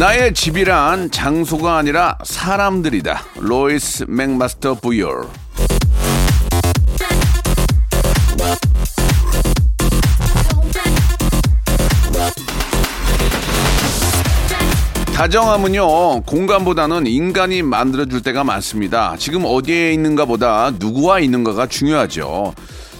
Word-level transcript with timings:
나의 0.00 0.32
집이란 0.32 1.10
장소가 1.10 1.76
아니라 1.76 2.16
사람들이다. 2.24 3.22
로이스 3.36 4.06
맥마스터 4.08 4.72
부열. 4.72 5.26
다정함은요, 15.14 16.22
공간보다는 16.22 17.06
인간이 17.06 17.60
만들어줄 17.60 18.22
때가 18.22 18.42
많습니다. 18.42 19.16
지금 19.18 19.42
어디에 19.44 19.92
있는가 19.92 20.24
보다 20.24 20.70
누구와 20.70 21.20
있는가가 21.20 21.66
중요하죠. 21.66 22.54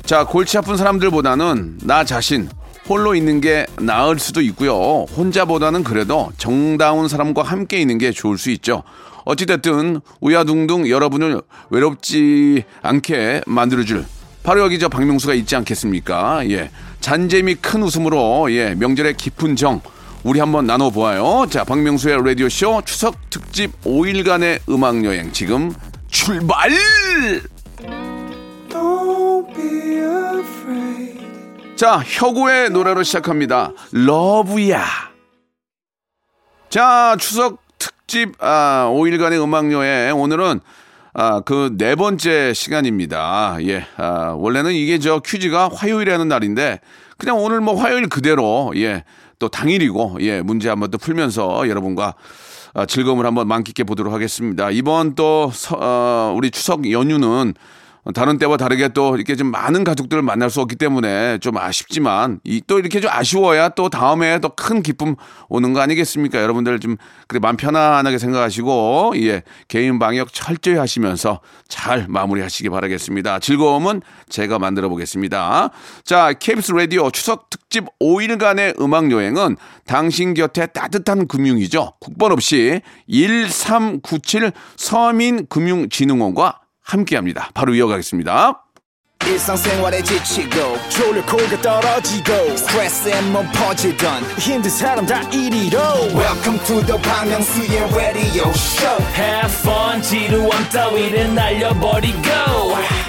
자, 0.05 0.25
골치 0.27 0.59
아픈 0.59 0.77
사람들보다는 0.77 1.79
나 1.83 2.05
자신, 2.05 2.51
홀로 2.91 3.15
있는 3.15 3.41
게 3.41 3.67
나을 3.81 4.19
수도 4.19 4.41
있고요. 4.41 5.07
혼자보다는 5.17 5.85
그래도 5.85 6.33
정다운 6.39 7.07
사람과 7.07 7.45
함께 7.45 7.81
있는 7.81 7.99
게 7.99 8.11
좋을 8.11 8.37
수 8.37 8.51
있죠. 8.51 8.83
어찌됐든 9.25 10.01
우야둥둥 10.21 10.91
여러분을 10.91 11.41
외롭지 11.71 12.65
않게 12.83 13.43
만들어줄 13.47 14.05
바로 14.43 14.63
여기 14.63 14.81
저 14.81 14.89
박명수가 14.89 15.35
있지 15.35 15.55
않겠습니까? 15.55 16.51
예. 16.51 16.73
잔재미 16.99 17.55
큰 17.55 17.85
웃음으로 17.85 18.51
예, 18.51 18.75
명절의 18.75 19.15
깊은 19.17 19.55
정 19.55 19.81
우리 20.25 20.41
한번 20.41 20.67
나눠 20.67 20.91
보아요. 20.91 21.47
자, 21.49 21.63
박명수의 21.63 22.25
라디오 22.25 22.49
쇼 22.49 22.83
추석 22.85 23.31
특집 23.31 23.81
5일간의 23.83 24.69
음악 24.69 25.05
여행 25.05 25.31
지금 25.31 25.73
출발! 26.09 26.71
자, 31.81 32.03
혁우의 32.05 32.69
노래로 32.73 33.03
시작합니다. 33.05 33.73
러브야. 33.93 34.85
자, 36.69 37.17
추석 37.19 37.63
특집 37.79 38.35
아, 38.39 38.91
5일간의 38.93 39.43
음악 39.43 39.73
여행 39.73 40.21
오늘은 40.21 40.61
아, 41.15 41.41
그 41.41 41.75
네 41.79 41.95
번째 41.95 42.53
시간입니다. 42.53 43.57
예. 43.63 43.87
아, 43.97 44.35
원래는 44.37 44.73
이게 44.73 44.99
저 44.99 45.21
퀴즈가 45.21 45.71
화요일에 45.73 46.13
하는 46.13 46.29
날인데 46.29 46.81
그냥 47.17 47.39
오늘 47.39 47.63
뭐 47.63 47.75
화요일 47.77 48.11
그대로 48.11 48.75
예. 48.77 49.05
또 49.39 49.49
당일이고 49.49 50.19
예. 50.21 50.43
문제 50.43 50.69
한번 50.69 50.91
또 50.91 50.99
풀면서 50.99 51.67
여러분과 51.67 52.15
아, 52.75 52.85
즐거움을 52.85 53.25
한번 53.25 53.49
만끽해 53.49 53.87
보도록 53.87 54.13
하겠습니다. 54.13 54.71
이번 54.71 55.15
또 55.15 55.51
서, 55.51 55.79
어, 55.81 56.35
우리 56.37 56.51
추석 56.51 56.91
연휴는 56.91 57.55
다른 58.15 58.39
때와 58.39 58.57
다르게 58.57 58.89
또 58.89 59.15
이렇게 59.17 59.37
좀 59.37 59.51
많은 59.51 59.85
가족들을 59.85 60.23
만날 60.23 60.49
수 60.51 60.61
없기 60.61 60.77
때문에 60.77 61.39
좀 61.39 61.57
아쉽지만 61.59 62.41
이 62.45 62.61
또 62.67 62.79
이렇게 62.79 63.01
좀 63.01 63.11
아쉬워야 63.13 63.71
또 63.71 63.89
다음에 63.89 64.39
또 64.39 64.51
큰 64.57 64.83
기쁨 64.83 65.17
오는 65.49 65.73
거 65.73 65.81
아니겠습니까? 65.81 66.41
여러분들 66.43 66.79
좀 66.81 66.97
그래 67.29 67.41
마음 67.41 67.57
편안하게 67.57 68.19
생각하시고 68.19 69.13
예 69.17 69.43
개인 69.69 69.99
방역 69.99 70.33
철저히 70.33 70.77
하시면서 70.77 71.41
잘 71.69 72.07
마무리하시기 72.09 72.69
바라겠습니다. 72.69 73.39
즐거움은 73.41 74.03
제가 74.29 74.59
만들어 74.59 74.89
보겠습니다. 74.89 75.71
자 76.05 76.33
KBS 76.33 76.73
라디오 76.73 77.11
추석 77.11 77.49
특집 77.51 77.85
5일간의 78.01 78.81
음악 78.81 79.11
여행은 79.11 79.57
당신 79.87 80.35
곁에 80.35 80.67
따뜻한 80.67 81.27
금융이죠. 81.27 81.93
국번 82.01 82.33
없이 82.33 82.81
1397 83.09 84.53
서민금융진흥원과 84.77 86.61
함께 86.91 87.17
합니다. 87.17 87.51
바로 87.55 87.75
이어가겠습니다. 87.75 88.65
일상생활에 89.27 90.03
지치고, 90.03 90.79
졸려 90.89 91.25
코가 91.27 91.61
떨어지고, 91.61 92.57
스트레스에 92.57 93.21
몸 93.31 93.47
퍼지던, 93.53 94.25
힘든 94.39 94.71
사람 94.71 95.07
다 95.07 95.21
이리로. 95.31 95.79
welcome 96.17 96.59
to 96.65 96.81
the 96.87 97.01
Bang 97.03 97.31
Myung-soo's 97.31 97.95
radio 97.95 98.49
show 98.51 98.99
Have 99.15 99.53
fun 99.61 100.03
지루함 100.03 100.69
따위를 100.71 101.35
날려버리고 101.35 102.19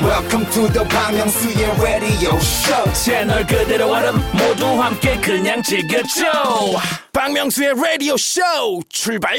welcome 0.04 0.46
to 0.52 0.68
the 0.74 0.88
Bang 0.90 1.18
Myung-soo's 1.18 1.82
radio 1.82 2.36
show 2.36 2.94
채널 2.94 3.48
그대로 3.48 3.90
얼음 3.90 4.16
모두 4.34 4.66
함께 4.82 5.18
그냥 5.22 5.64
즐겨줘 5.64 6.26
박명수의 7.14 7.74
라디오 7.82 8.18
쇼 8.18 8.42
출발! 8.90 9.38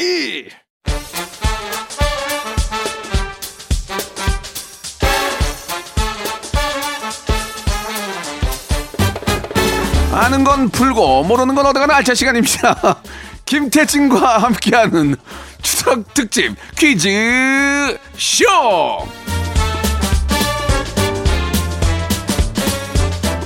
아는 10.12 10.45
건 10.45 10.69
풀고 10.69 11.25
모르는 11.25 11.55
건 11.55 11.67
얻어가는 11.67 11.95
알찬 11.95 12.15
시간입니다. 12.15 12.97
김태진과 13.47 14.39
함께하는 14.39 15.17
추석 15.62 16.12
특집 16.15 16.55
퀴즈 16.77 17.99
쇼. 18.17 18.45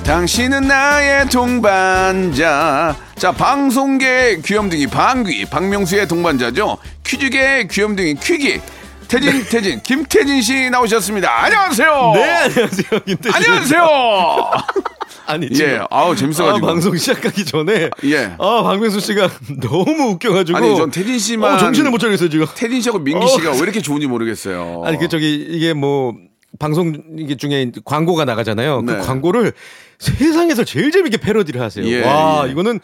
당신은 0.05 0.69
나의 0.69 1.29
동반자. 1.29 2.95
자, 3.17 3.33
방송계 3.33 4.41
귀염둥이 4.45 4.87
방귀, 4.89 5.47
박명수의 5.47 6.07
동반자죠. 6.07 6.79
퀴즈계 7.05 7.67
귀염둥이 7.71 8.15
퀴기. 8.17 8.61
태진, 9.09 9.45
태진, 9.45 9.81
김태진 9.83 10.43
씨 10.43 10.69
나오셨습니다. 10.71 11.45
안녕하세요. 11.45 12.13
네, 12.15 12.33
안녕하세요. 12.35 13.01
김태진. 13.07 13.35
안녕하세요. 13.35 13.87
아니, 15.27 15.49
예, 15.51 15.55
지금 15.55 15.81
아우 15.91 16.13
아, 16.13 16.15
재밌어가지고. 16.17 16.67
방송 16.67 16.97
시작하기 16.97 17.45
전에 17.45 17.91
예. 18.05 18.33
아, 18.39 18.63
박명수 18.63 19.01
씨가 19.01 19.31
너무 19.61 20.11
웃겨가지고 20.13 20.57
아니, 20.59 20.77
전 20.77 20.91
태진 20.91 21.19
씨만. 21.19 21.55
어, 21.55 21.59
정신을 21.59 21.91
못 21.91 21.99
차리겠어요 21.99 22.29
지금. 22.29 22.47
태진 22.55 22.81
씨하고 22.81 22.99
민기 23.01 23.25
어. 23.25 23.29
씨가 23.29 23.53
왜 23.53 23.59
이렇게 23.59 23.81
좋은지 23.81 24.07
모르겠어요. 24.07 24.83
아니 24.85 24.99
그 24.99 25.09
저기 25.09 25.35
이게 25.35 25.73
뭐 25.73 26.15
방송 26.59 27.03
이게 27.19 27.37
중에 27.37 27.71
광고가 27.85 28.25
나가잖아요. 28.25 28.83
네. 28.83 28.95
그 28.95 29.03
광고를 29.03 29.53
세상에서 29.99 30.65
제일 30.65 30.91
재밌게 30.91 31.19
패러디를 31.19 31.61
하세요. 31.61 31.85
예, 31.87 32.03
와 32.03 32.45
예. 32.47 32.51
이거는 32.53 32.81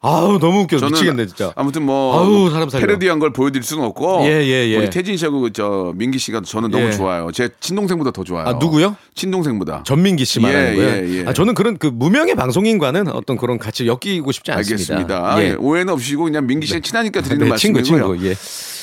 아우 0.00 0.38
너무 0.38 0.60
웃겨 0.60 0.78
저는 0.78 0.92
미치겠네 0.92 1.26
진짜. 1.26 1.52
아무튼 1.56 1.82
뭐 1.82 2.16
아우, 2.16 2.50
사람 2.50 2.68
살려. 2.68 2.86
패러디한 2.86 3.18
걸 3.18 3.32
보여드릴 3.32 3.64
수는 3.64 3.82
없고 3.84 4.20
예, 4.22 4.44
예, 4.44 4.68
예. 4.70 4.76
우리 4.76 4.90
태진 4.90 5.16
씨하고 5.16 5.50
저 5.50 5.92
민기 5.96 6.18
씨가 6.20 6.42
저는 6.42 6.70
너무 6.70 6.84
예. 6.86 6.92
좋아요. 6.92 7.30
제 7.32 7.48
친동생보다 7.58 8.12
더 8.12 8.22
좋아요. 8.22 8.46
아, 8.46 8.52
누구요? 8.52 8.94
친동생보다. 9.16 9.82
전민기 9.84 10.24
씨 10.24 10.38
말하는 10.38 10.72
예, 10.72 10.76
거예요. 10.76 10.90
예, 11.08 11.18
예. 11.20 11.26
아, 11.26 11.32
저는 11.32 11.54
그런 11.54 11.78
그 11.78 11.88
무명의 11.88 12.36
방송인과는 12.36 13.08
어떤 13.08 13.36
그런 13.36 13.58
같이 13.58 13.86
엮이고 13.88 14.30
싶지 14.30 14.52
않습니다. 14.52 15.14
알겠습니다. 15.32 15.42
예, 15.42 15.48
예. 15.50 15.54
오해는 15.58 15.92
없으시고 15.94 16.24
그냥 16.24 16.46
민기 16.46 16.66
씨가 16.68 16.78
친하니까 16.80 17.20
드리는 17.20 17.48
네, 17.48 17.56
친구 17.56 17.80
말씀이고요. 17.80 18.14
친구. 18.18 18.28
예. 18.28 18.36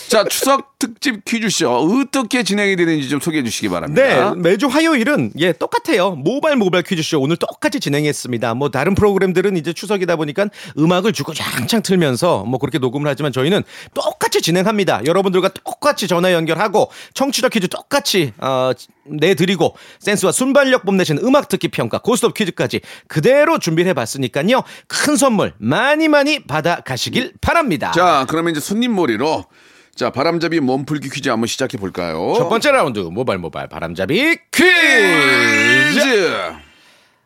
자 0.07 0.23
추석 0.25 0.77
특집 0.77 1.25
퀴즈쇼 1.25 1.69
어떻게 1.69 2.43
진행이 2.43 2.75
되는지 2.75 3.09
좀 3.09 3.19
소개해 3.19 3.43
주시기 3.43 3.69
바랍니다. 3.69 4.33
네, 4.33 4.35
매주 4.39 4.67
화요일은 4.67 5.31
예 5.39 5.51
똑같아요. 5.51 6.11
모바일 6.11 6.57
모바일 6.57 6.83
퀴즈쇼 6.83 7.19
오늘 7.19 7.37
똑같이 7.37 7.79
진행했습니다. 7.79 8.53
뭐 8.53 8.69
다른 8.69 8.93
프로그램들은 8.93 9.57
이제 9.57 9.73
추석이다 9.73 10.15
보니까 10.15 10.47
음악을 10.77 11.11
주구장창 11.11 11.81
틀면서 11.81 12.43
뭐 12.45 12.59
그렇게 12.59 12.77
녹음을 12.77 13.09
하지만 13.09 13.31
저희는 13.31 13.63
똑같이 13.93 14.41
진행합니다. 14.41 15.01
여러분들과 15.05 15.49
똑같이 15.49 16.07
전화 16.07 16.33
연결하고 16.33 16.91
청취자 17.13 17.49
퀴즈 17.49 17.67
똑같이 17.67 18.33
어, 18.37 18.71
내드리고 19.05 19.75
센스와 19.99 20.31
순발력 20.31 20.85
뽐내신 20.85 21.17
음악 21.19 21.49
듣기 21.49 21.69
평가 21.69 21.97
고스톱 21.97 22.35
퀴즈까지 22.35 22.81
그대로 23.07 23.57
준비를 23.57 23.89
해봤으니까요. 23.89 24.63
큰 24.87 25.15
선물 25.15 25.53
많이 25.57 26.07
많이 26.07 26.43
받아 26.43 26.81
가시길 26.81 27.33
바랍니다. 27.41 27.91
자 27.91 28.25
그러면 28.29 28.51
이제 28.51 28.59
손님 28.59 28.91
몰이로 28.93 29.45
자 29.95 30.09
바람잡이 30.09 30.59
몸풀기 30.59 31.09
퀴즈 31.09 31.29
한번 31.29 31.47
시작해 31.47 31.77
볼까요? 31.77 32.33
첫 32.37 32.49
번째 32.49 32.71
라운드 32.71 32.99
모바일 32.99 33.39
모바일 33.39 33.67
바람잡이 33.69 34.37
퀴즈. 34.51 36.35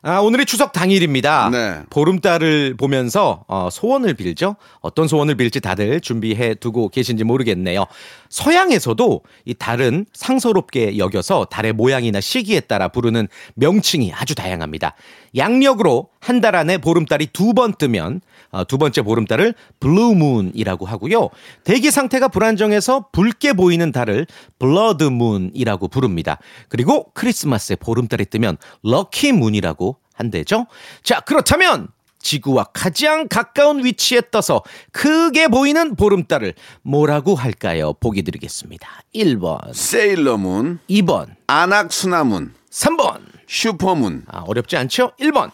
아, 0.02 0.20
오늘이 0.20 0.46
추석 0.46 0.72
당일입니다. 0.72 1.50
네. 1.50 1.82
보름달을 1.90 2.76
보면서 2.78 3.44
어, 3.50 3.68
소원을 3.70 4.14
빌죠. 4.14 4.56
어떤 4.80 5.10
소원을 5.10 5.36
빌지 5.36 5.60
다들 5.60 6.00
준비해 6.00 6.54
두고 6.56 6.88
계신지 6.88 7.26
모르겠네요. 7.26 7.86
서양에서도 8.30 9.22
이 9.44 9.54
달은 9.56 10.06
상서롭게 10.14 10.98
여겨서 10.98 11.46
달의 11.52 11.74
모양이나 11.74 12.22
시기에 12.22 12.62
따라 12.62 12.88
부르는 12.88 13.28
명칭이 13.56 14.14
아주 14.14 14.36
다양합니다. 14.36 14.96
양력으로 15.36 16.08
한 16.22 16.40
달 16.40 16.56
안에 16.56 16.78
보름달이 16.78 17.28
두 17.34 17.54
번 17.54 17.74
뜨면 17.74 18.22
어, 18.22 18.22
두 18.68 18.78
번째 18.78 19.02
보름달을 19.02 19.54
blue 19.80 20.12
moon이라고 20.12 20.86
하고요. 20.86 21.30
대기 21.64 21.92
상태가 21.92 22.28
불안정해서 22.28 23.10
붉게 23.12 23.54
보이는 23.54 23.92
달을 23.92 24.28
blood 24.60 25.05
moon이라고 25.05 25.88
부릅니다. 25.88 26.40
그리고 26.68 27.12
크리스마스에 27.14 27.76
보름달이 27.76 28.26
뜨면 28.26 28.58
럭키문이라고 28.84 29.98
한대죠. 30.14 30.68
자, 31.04 31.20
그렇다면 31.22 31.88
지구와 32.22 32.66
가장 32.74 33.28
가까운 33.30 33.84
위치에 33.86 34.22
떠서 34.30 34.62
크게 34.92 35.48
보이는 35.48 35.96
보름달을 35.96 36.54
뭐라고 36.82 37.36
할까요? 37.36 37.94
보기 37.94 38.24
드리겠습니다. 38.24 38.88
1번, 39.16 39.74
세일러문, 39.74 40.80
2번, 40.90 41.28
안악수나문, 41.48 42.54
3번. 42.70 43.22
슈퍼문, 43.48 44.26
아, 44.28 44.42
어렵지 44.42 44.78
않죠? 44.78 45.14
1번, 45.20 45.50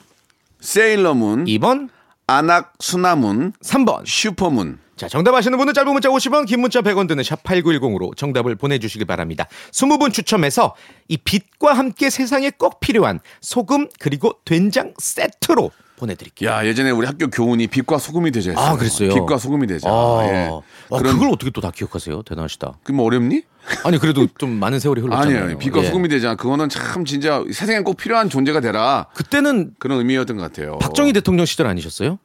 세일러문, 0.59 1.45
2번, 1.45 1.89
안악수나문, 2.27 3.53
3번. 3.61 4.05
슈퍼문. 4.05 4.79
자, 4.95 5.09
정답 5.09 5.35
아시는 5.35 5.57
분은 5.57 5.73
짧은 5.73 5.91
문자 5.91 6.09
50원, 6.09 6.47
긴 6.47 6.61
문자 6.61 6.81
100원 6.81 7.07
드는 7.07 7.23
샵 7.23 7.43
8910으로 7.43 8.15
정답을 8.15 8.55
보내주시길 8.55 9.05
바랍니다. 9.05 9.47
20분 9.71 10.13
추첨해서 10.13 10.73
이 11.09 11.17
빛과 11.17 11.73
함께 11.73 12.09
세상에 12.09 12.49
꼭 12.49 12.79
필요한 12.79 13.19
소금 13.41 13.89
그리고 13.99 14.39
된장 14.45 14.93
세트로 14.97 15.71
보내드릴게요. 15.97 16.49
야 16.49 16.65
예전에 16.65 16.91
우리 16.91 17.05
학교 17.07 17.27
교훈이 17.29 17.67
빛과 17.67 17.97
소금이 17.97 18.31
되자 18.31 18.51
했어요. 18.51 18.65
아, 18.65 18.75
그랬어요? 18.77 19.13
빛과 19.13 19.37
소금이 19.37 19.67
되자. 19.67 19.89
아, 19.89 20.19
예. 20.25 20.49
아, 20.91 20.97
그런 20.97 21.13
그걸 21.13 21.29
어떻게 21.31 21.51
또 21.51 21.61
다 21.61 21.71
기억하세요? 21.71 22.21
대단하시다. 22.23 22.79
그뭐 22.83 23.05
어렵니? 23.05 23.43
아니 23.83 23.97
그래도 23.97 24.27
좀 24.37 24.51
많은 24.51 24.79
세월이 24.79 25.01
흘렀잖아요. 25.01 25.41
아니에요. 25.43 25.57
빛과 25.57 25.81
예. 25.81 25.85
소금이 25.87 26.09
되자. 26.09 26.35
그거는 26.35 26.69
참 26.69 27.05
진짜 27.05 27.43
세상에 27.51 27.79
꼭 27.81 27.97
필요한 27.97 28.29
존재가 28.29 28.59
되라. 28.61 29.07
그때는 29.15 29.71
그런 29.79 29.99
의미였던 29.99 30.37
것 30.37 30.43
같아요. 30.43 30.77
박정희 30.79 31.13
대통령 31.13 31.45
시절 31.45 31.67
아니셨어요? 31.67 32.19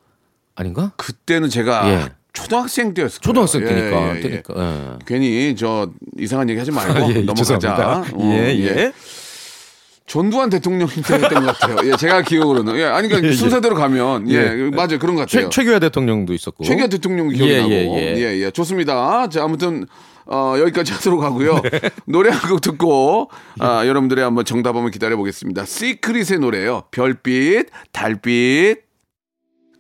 아닌가? 0.56 0.93
그때는 0.96 1.49
제가 1.49 1.88
예. 1.90 2.08
초등학생 2.32 2.93
때였어요. 2.94 3.20
초등학생 3.20 3.64
때니까. 3.64 4.16
예, 4.16 4.20
예, 4.20 4.25
예. 4.25 4.34
예. 4.34 4.99
괜히 5.06 5.56
저 5.56 5.90
이상한 6.19 6.49
얘기 6.50 6.58
하지 6.58 6.70
말고 6.70 7.11
예, 7.14 7.20
넘어가자. 7.23 8.05
어, 8.14 8.20
예, 8.25 8.56
예. 8.58 8.93
전두환 10.10 10.50
대통령이 10.50 10.90
때였던 11.06 11.46
것 11.46 11.56
같아요. 11.56 11.88
예, 11.88 11.96
제가 11.96 12.22
기억으로는. 12.22 12.76
예, 12.78 12.84
아니 12.84 13.06
그러니까 13.06 13.28
예, 13.28 13.32
예. 13.32 13.36
순서대로 13.36 13.76
가면 13.76 14.28
예, 14.28 14.34
예. 14.34 14.70
맞아요. 14.74 14.98
그런 14.98 15.14
것 15.14 15.20
같아요. 15.20 15.48
최, 15.48 15.48
최규하 15.48 15.78
대통령도 15.78 16.34
있었고. 16.34 16.64
최기하 16.64 16.88
대통령 16.88 17.28
기억이 17.28 17.48
예, 17.52 17.58
나고. 17.58 17.70
예, 17.70 18.16
예, 18.16 18.16
예. 18.18 18.40
예. 18.40 18.50
좋습니다. 18.50 19.28
자, 19.28 19.44
아무튼 19.44 19.86
어, 20.26 20.56
여기까지 20.58 20.92
하도록 20.98 21.22
하고요. 21.22 21.60
네. 21.62 21.80
노래 22.06 22.30
한 22.30 22.50
곡 22.50 22.60
듣고 22.60 23.30
아, 23.60 23.86
여러분들의 23.86 24.24
한번 24.24 24.44
정답 24.44 24.74
한번 24.74 24.90
기다려 24.90 25.16
보겠습니다. 25.16 25.64
시크릿의 25.64 26.40
노래요. 26.40 26.82
별빛, 26.90 27.68
달빛. 27.92 28.78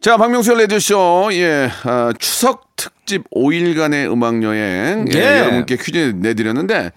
자, 0.00 0.16
박명수 0.16 0.54
레디쇼, 0.54 1.30
예, 1.32 1.68
아, 1.84 2.12
추석 2.20 2.76
특집 2.76 3.28
5일간의 3.34 4.10
음악 4.12 4.42
여행, 4.44 5.06
예, 5.12 5.18
예. 5.18 5.38
여러분께 5.40 5.76
퀴즈 5.76 6.14
내드렸는데, 6.16 6.92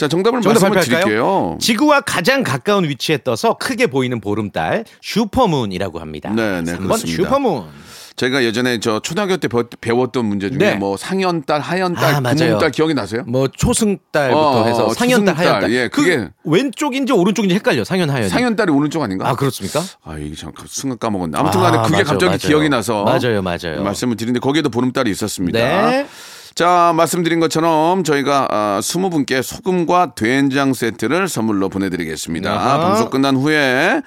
자, 0.00 0.08
정답을 0.08 0.40
정답 0.40 0.60
말씀을 0.62 0.70
발표할까요? 0.76 1.04
드릴게요. 1.04 1.58
지구와 1.60 2.00
가장 2.00 2.42
가까운 2.42 2.84
위치에 2.88 3.18
떠서 3.22 3.58
크게 3.58 3.86
보이는 3.88 4.18
보름달 4.18 4.86
슈퍼문이라고 5.02 5.98
합니다. 6.00 6.30
네, 6.34 6.62
네, 6.62 6.72
3번 6.72 6.82
그렇습니다. 6.84 7.22
슈퍼문. 7.22 7.64
제가 8.16 8.42
예전에 8.44 8.80
저 8.80 9.00
초등학교 9.00 9.36
때 9.36 9.46
배- 9.48 9.62
배웠던 9.78 10.24
문제 10.24 10.48
중에 10.48 10.58
네. 10.58 10.74
뭐 10.74 10.96
상현달, 10.96 11.60
하현달, 11.60 12.14
아. 12.14 12.20
금음달 12.34 12.70
기억이 12.70 12.94
나세요? 12.94 13.24
뭐 13.26 13.48
초승달부터 13.48 14.38
어, 14.62 14.64
해서 14.66 14.86
어, 14.86 14.94
상현달, 14.94 15.34
초승달. 15.34 15.46
하현달. 15.46 15.72
예, 15.72 15.88
그 15.88 16.02
그게- 16.02 16.28
왼쪽인지 16.44 17.12
오른쪽인지 17.12 17.54
헷갈려. 17.54 17.84
상현, 17.84 18.08
하현. 18.08 18.28
상현달이 18.30 18.72
오른쪽 18.72 19.02
아닌가? 19.02 19.28
아 19.28 19.34
그렇습니까? 19.36 19.80
아, 20.04 20.16
이게 20.18 20.34
참 20.34 20.52
순간 20.66 20.98
까먹었네. 20.98 21.38
아무튼 21.38 21.60
간에 21.60 21.76
아, 21.78 21.82
그게 21.82 21.92
맞아요, 21.92 22.04
갑자기 22.04 22.24
맞아요. 22.26 22.38
기억이 22.38 22.68
나서 22.70 23.04
맞아요, 23.04 23.42
맞아요. 23.42 23.82
말씀을 23.84 24.16
드리는데 24.16 24.40
거기에도 24.40 24.70
보름달이 24.70 25.10
있었습니다. 25.10 25.58
네. 25.58 26.06
자, 26.54 26.92
말씀드린 26.96 27.40
것처럼 27.40 28.04
저희가 28.04 28.48
아, 28.50 28.80
20분께 28.82 29.42
소금과 29.42 30.14
된장 30.14 30.74
세트를 30.74 31.28
선물로 31.28 31.68
보내드리겠습니다. 31.68 32.50
아하. 32.52 32.78
방송 32.78 33.10
끝난 33.10 33.36
후에 33.36 34.02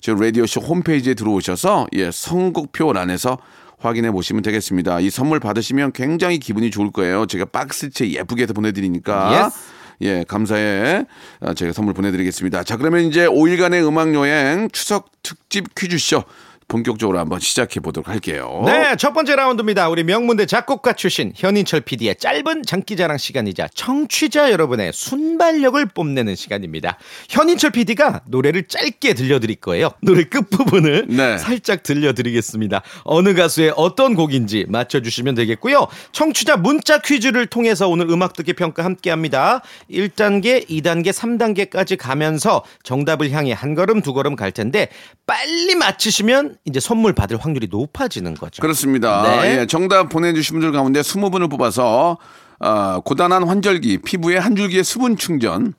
저희 0.00 0.16
라디오쇼 0.18 0.60
홈페이지에 0.60 1.14
들어오셔서 1.14 1.88
예, 1.94 2.10
선곡표란에서 2.10 3.38
확인해 3.80 4.10
보시면 4.10 4.42
되겠습니다. 4.42 5.00
이 5.00 5.10
선물 5.10 5.40
받으시면 5.40 5.92
굉장히 5.92 6.38
기분이 6.38 6.70
좋을 6.70 6.90
거예요. 6.92 7.26
제가 7.26 7.46
박스채 7.46 8.10
예쁘게 8.10 8.44
해서 8.44 8.52
보내드리니까. 8.52 9.30
Yes. 9.32 9.58
예, 10.00 10.24
감사해. 10.26 11.04
아, 11.40 11.54
제가 11.54 11.72
선물 11.72 11.94
보내드리겠습니다. 11.94 12.62
자, 12.62 12.76
그러면 12.76 13.02
이제 13.02 13.26
5일간의 13.26 13.86
음악 13.86 14.14
여행 14.14 14.68
추석 14.72 15.10
특집 15.22 15.74
퀴즈쇼 15.74 16.22
본격적으로 16.68 17.18
한번 17.18 17.40
시작해 17.40 17.80
보도록 17.80 18.08
할게요. 18.08 18.62
네, 18.66 18.94
첫 18.96 19.14
번째 19.14 19.36
라운드입니다. 19.36 19.88
우리 19.88 20.04
명문대 20.04 20.44
작곡가 20.44 20.92
출신 20.92 21.32
현인철 21.34 21.80
PD의 21.80 22.16
짧은 22.16 22.62
장기자랑 22.64 23.16
시간이자 23.16 23.68
청취자 23.74 24.52
여러분의 24.52 24.92
순발력을 24.92 25.86
뽐내는 25.86 26.36
시간입니다. 26.36 26.98
현인철 27.30 27.70
PD가 27.70 28.20
노래를 28.26 28.68
짧게 28.68 29.14
들려드릴 29.14 29.56
거예요. 29.56 29.92
노래 30.02 30.24
끝부분을 30.24 31.06
네. 31.08 31.38
살짝 31.38 31.82
들려드리겠습니다. 31.82 32.82
어느 33.04 33.34
가수의 33.34 33.72
어떤 33.74 34.14
곡인지 34.14 34.66
맞춰주시면 34.68 35.36
되겠고요. 35.36 35.88
청취자 36.12 36.58
문자 36.58 36.98
퀴즈를 36.98 37.46
통해서 37.46 37.88
오늘 37.88 38.10
음악 38.10 38.34
듣기 38.34 38.52
평가 38.52 38.84
함께 38.84 39.08
합니다. 39.08 39.62
1단계, 39.90 40.68
2단계, 40.68 41.12
3단계까지 41.12 41.96
가면서 41.96 42.62
정답을 42.82 43.30
향해 43.30 43.52
한 43.52 43.74
걸음, 43.74 44.02
두 44.02 44.12
걸음 44.12 44.36
갈 44.36 44.52
텐데 44.52 44.88
빨리 45.26 45.74
맞히시면 45.74 46.57
이제 46.68 46.80
선물 46.80 47.12
받을 47.12 47.36
확률이 47.38 47.66
높아지는 47.70 48.34
거죠. 48.34 48.60
그렇습니다. 48.62 49.22
네. 49.22 49.60
예, 49.60 49.66
정답 49.66 50.08
보내주신 50.08 50.54
분들 50.54 50.72
가운데 50.72 51.00
20분을 51.00 51.50
뽑아서 51.50 52.18
어, 52.60 53.00
고단한 53.04 53.44
환절기, 53.44 53.98
피부에 53.98 54.36
한 54.36 54.54
줄기의 54.56 54.84
수분 54.84 55.16
충전, 55.16 55.74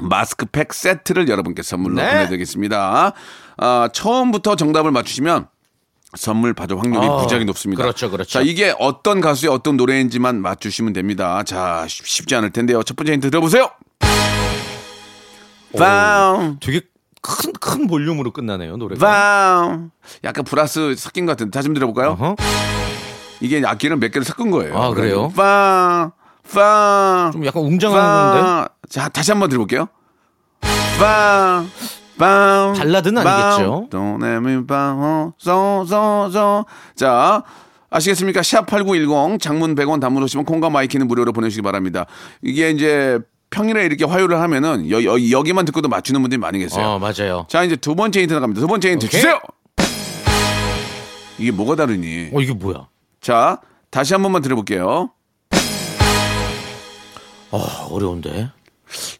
마스크팩 0.00 0.72
세트를 0.74 1.28
여러분께 1.28 1.62
선물로 1.62 1.96
네. 1.96 2.10
보내드리겠습니다. 2.10 3.12
아, 3.56 3.88
처음부터 3.92 4.56
정답을 4.56 4.90
맞추시면 4.92 5.48
선물 6.16 6.54
받을 6.54 6.78
확률이 6.78 7.06
어, 7.06 7.20
무지하게 7.20 7.44
높습니다. 7.44 7.82
그렇죠, 7.82 8.10
그렇죠. 8.10 8.30
자, 8.30 8.40
이게 8.40 8.74
어떤 8.78 9.20
가수의 9.20 9.52
어떤 9.52 9.76
노래인지만 9.76 10.40
맞추시면 10.40 10.92
됩니다. 10.92 11.42
자, 11.44 11.84
쉽- 11.88 12.06
쉽지 12.06 12.34
않을 12.36 12.50
텐데요. 12.50 12.82
첫 12.82 12.96
번째 12.96 13.12
힌트 13.12 13.30
들어보세요. 13.30 13.70
빵, 15.76 16.58
되게 16.60 16.80
큰, 17.22 17.52
큰 17.60 17.86
볼륨으로 17.86 18.32
끝나네요, 18.32 18.76
노래가. 18.76 19.00
빵. 19.06 19.90
약간 20.24 20.44
brass 20.44 20.94
섞인 20.96 21.26
것 21.26 21.32
같은데 21.32 21.50
다시 21.50 21.66
한번 21.68 21.74
들어볼까요? 21.80 22.10
어허. 22.12 22.36
이게 23.40 23.62
악기를 23.64 23.96
몇 23.96 24.10
개를 24.10 24.24
섞은 24.24 24.50
거예요. 24.50 24.76
아, 24.76 24.90
그래요? 24.94 25.32
빵, 25.36 26.10
빵, 26.52 27.30
좀 27.32 27.44
약간 27.46 27.62
웅장한데? 27.62 28.40
빵. 28.42 28.68
자, 28.88 29.08
다시 29.08 29.30
한번 29.30 29.48
들어볼게요. 29.48 29.86
빵, 30.98 31.68
빵. 32.18 32.72
발라드는 32.76 33.24
아니겠죠? 33.26 33.88
빵, 34.66 35.32
소소소. 35.38 36.64
자, 36.96 37.42
아시겠습니까? 37.90 38.40
샵8910 38.40 39.40
장문 39.40 39.74
100원 39.74 40.00
단문 40.00 40.22
오시면 40.24 40.44
콩과 40.44 40.70
마이케이는 40.70 41.06
무료로 41.08 41.32
보내주시기 41.32 41.62
바랍니다. 41.62 42.06
이게 42.42 42.70
이제 42.70 43.18
평일에 43.50 43.84
이렇게 43.86 44.04
화요일을 44.04 44.40
하면은 44.40 44.90
여, 44.90 45.02
여, 45.04 45.16
여 45.30 45.42
기만 45.42 45.64
듣고도 45.64 45.88
맞추는 45.88 46.20
분들이 46.20 46.38
많이 46.38 46.58
계세요. 46.58 46.84
어, 46.84 46.98
맞아요. 46.98 47.46
자, 47.48 47.64
이제 47.64 47.76
두 47.76 47.94
번째 47.94 48.20
힌트 48.20 48.32
나갑니다. 48.34 48.60
두 48.60 48.66
번째 48.66 48.92
힌트 48.92 49.06
오케이. 49.06 49.20
주세요! 49.20 49.40
이게 51.38 51.50
뭐가 51.50 51.76
다르니? 51.76 52.30
어, 52.32 52.40
이게 52.40 52.52
뭐야? 52.52 52.88
자, 53.20 53.60
다시 53.90 54.12
한 54.14 54.22
번만 54.22 54.42
들어볼게요. 54.42 55.10
아, 57.50 57.86
어려운데. 57.90 58.50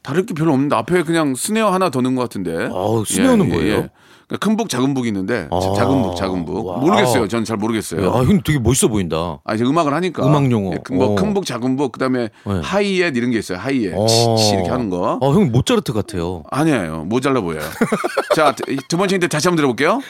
다를 0.02 0.26
게 0.26 0.34
별로 0.34 0.52
없는데 0.52 0.74
앞에 0.76 1.02
그냥 1.02 1.34
snare 1.34 1.70
하나 1.70 1.90
더 1.90 2.00
넣은 2.00 2.14
것 2.14 2.22
같은데. 2.22 2.68
어우, 2.70 3.04
스네어는 3.04 3.48
뭐예요? 3.48 3.88
그러니까 4.28 4.44
큰 4.46 4.56
북, 4.58 4.68
작은 4.68 4.92
북이 4.92 5.08
있는데 5.08 5.48
아, 5.50 5.58
작은 5.74 6.02
북, 6.02 6.14
작은 6.16 6.44
북. 6.44 6.66
Wow. 6.66 6.80
모르겠어요. 6.80 7.28
저는 7.28 7.44
잘 7.46 7.56
모르겠어요. 7.56 8.10
아, 8.12 8.18
형 8.24 8.42
되게 8.42 8.58
멋있어 8.58 8.88
보인다. 8.88 9.40
아, 9.42 9.54
이제 9.54 9.64
음악을 9.64 9.94
하니까. 9.94 10.26
음악 10.26 10.50
용어. 10.50 10.70
어. 10.72 10.74
뭐큰 10.92 11.32
북, 11.32 11.46
작은 11.46 11.76
북, 11.76 11.92
그다음에 11.92 12.28
네. 12.46 12.60
하이햇 12.62 13.16
이런 13.16 13.30
게 13.30 13.38
있어요. 13.38 13.56
하이햇. 13.58 13.94
어. 13.96 14.06
치, 14.06 14.14
치 14.36 14.52
이렇게 14.54 14.68
하는 14.68 14.90
거. 14.90 15.18
어, 15.20 15.32
형 15.32 15.50
모차르트 15.50 15.94
같아요. 15.94 16.42
아니에요. 16.50 17.04
모자라 17.06 17.40
보여요. 17.40 17.62
자, 18.36 18.54
두 18.88 18.98
번째 18.98 19.14
힌트 19.14 19.28
다시 19.28 19.48
한번 19.48 19.56
들어볼게요. 19.56 20.02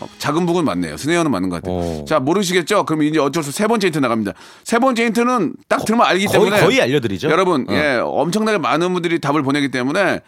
어, 0.00 0.06
작은 0.18 0.46
북은 0.46 0.64
맞네요. 0.64 0.96
스네어는 0.96 1.30
맞는 1.30 1.50
것 1.50 1.56
같아요. 1.56 1.76
어. 1.76 2.04
자, 2.08 2.18
모르시겠죠? 2.20 2.84
그럼 2.86 3.02
이제 3.02 3.18
어쩔 3.18 3.42
수 3.42 3.50
세 3.52 3.66
번째 3.66 3.88
힌트 3.88 3.98
나갑니다. 3.98 4.32
세 4.64 4.78
번째 4.78 5.04
힌트는 5.06 5.54
딱 5.68 5.84
들으면 5.84 6.06
알기 6.06 6.26
거의, 6.26 6.38
때문에 6.50 6.60
거의 6.62 6.80
알려드리죠. 6.80 7.28
여러분, 7.28 7.66
어. 7.68 7.72
예, 7.74 8.00
엄청나게 8.02 8.56
많은 8.58 8.92
분들이 8.94 9.18
답을 9.18 9.42
보내기 9.42 9.70
때문에 9.70 10.20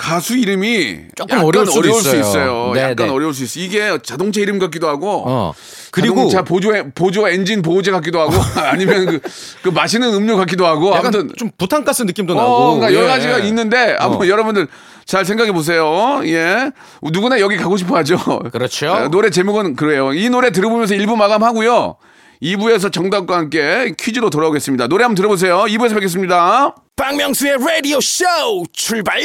가수 0.00 0.34
이름이 0.34 0.98
조금 1.14 1.44
어려울 1.44 1.66
수도 1.66 1.92
수 1.92 2.16
있어요. 2.16 2.20
있어요. 2.20 2.72
네, 2.74 2.80
약간 2.80 3.06
네. 3.06 3.08
어려울 3.10 3.34
수 3.34 3.44
있어. 3.44 3.60
이게 3.60 3.98
자동차 4.02 4.40
이름 4.40 4.58
같기도 4.58 4.88
하고 4.88 5.24
어. 5.26 5.52
그리고 5.90 6.30
자동차 6.30 6.42
보조 6.42 6.70
보조 6.94 7.28
엔진 7.28 7.60
보호제 7.60 7.90
같기도 7.90 8.18
하고 8.18 8.32
아니면 8.58 9.04
그, 9.04 9.20
그 9.62 9.68
마시는 9.68 10.14
음료 10.14 10.38
같기도 10.38 10.66
하고 10.66 10.88
약간 10.94 11.14
아무튼 11.14 11.30
좀 11.36 11.50
부탄가스 11.58 12.04
느낌도 12.04 12.32
어, 12.32 12.36
나고. 12.36 12.78
그러니까 12.78 12.94
여러 12.94 13.04
예. 13.04 13.08
가지가 13.10 13.38
있는데 13.40 13.96
한번 13.98 14.22
어. 14.22 14.26
여러분들 14.26 14.68
잘 15.04 15.26
생각해 15.26 15.52
보세요. 15.52 16.22
예, 16.24 16.70
누구나 17.02 17.38
여기 17.38 17.58
가고 17.58 17.76
싶어하죠. 17.76 18.38
그렇죠. 18.52 18.90
어, 18.90 19.08
노래 19.08 19.28
제목은 19.28 19.76
그래요. 19.76 20.14
이 20.14 20.30
노래 20.30 20.50
들어보면서 20.50 20.94
1부 20.94 21.14
마감하고요. 21.16 21.96
2부에서 22.42 22.90
정답과 22.92 23.36
함께 23.36 23.92
퀴즈로 23.98 24.30
돌아오겠습니다. 24.30 24.86
노래 24.88 25.04
한번 25.04 25.14
들어보세요. 25.16 25.64
2부에서 25.64 25.94
뵙겠습니다. 25.94 26.74
박명수의 26.96 27.58
라디오 27.64 28.00
쇼 28.00 28.24
출발 28.72 29.20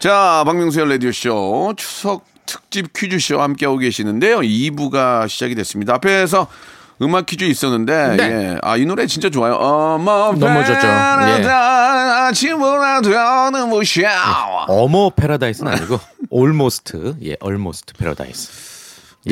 자, 0.00 0.42
박명수의 0.44 0.88
라디오 0.88 1.12
쇼 1.12 1.72
추석 1.76 2.24
특집 2.46 2.92
퀴즈쇼 2.92 3.40
함께하고 3.40 3.78
계시는데요. 3.78 4.40
2부가 4.40 5.28
시작이 5.28 5.54
됐습니다. 5.54 5.94
앞에서 5.94 6.46
음악 7.00 7.26
퀴즈 7.26 7.44
있었는데, 7.44 8.16
네. 8.16 8.22
예. 8.24 8.58
아, 8.62 8.76
이 8.76 8.84
노래 8.84 9.06
진짜 9.06 9.30
좋아요. 9.30 9.54
어머, 9.54 10.32
너무 10.32 10.64
좋죠. 10.64 10.86
예. 10.86 11.46
아침보다 11.48 13.00
눈부셔. 13.52 14.00
어머 14.66 15.10
Paradise는 15.10 15.70
아니고 15.72 16.00
Almost. 16.30 17.16
예, 17.24 17.36
Almost 17.40 17.94
Paradise. 17.94 18.77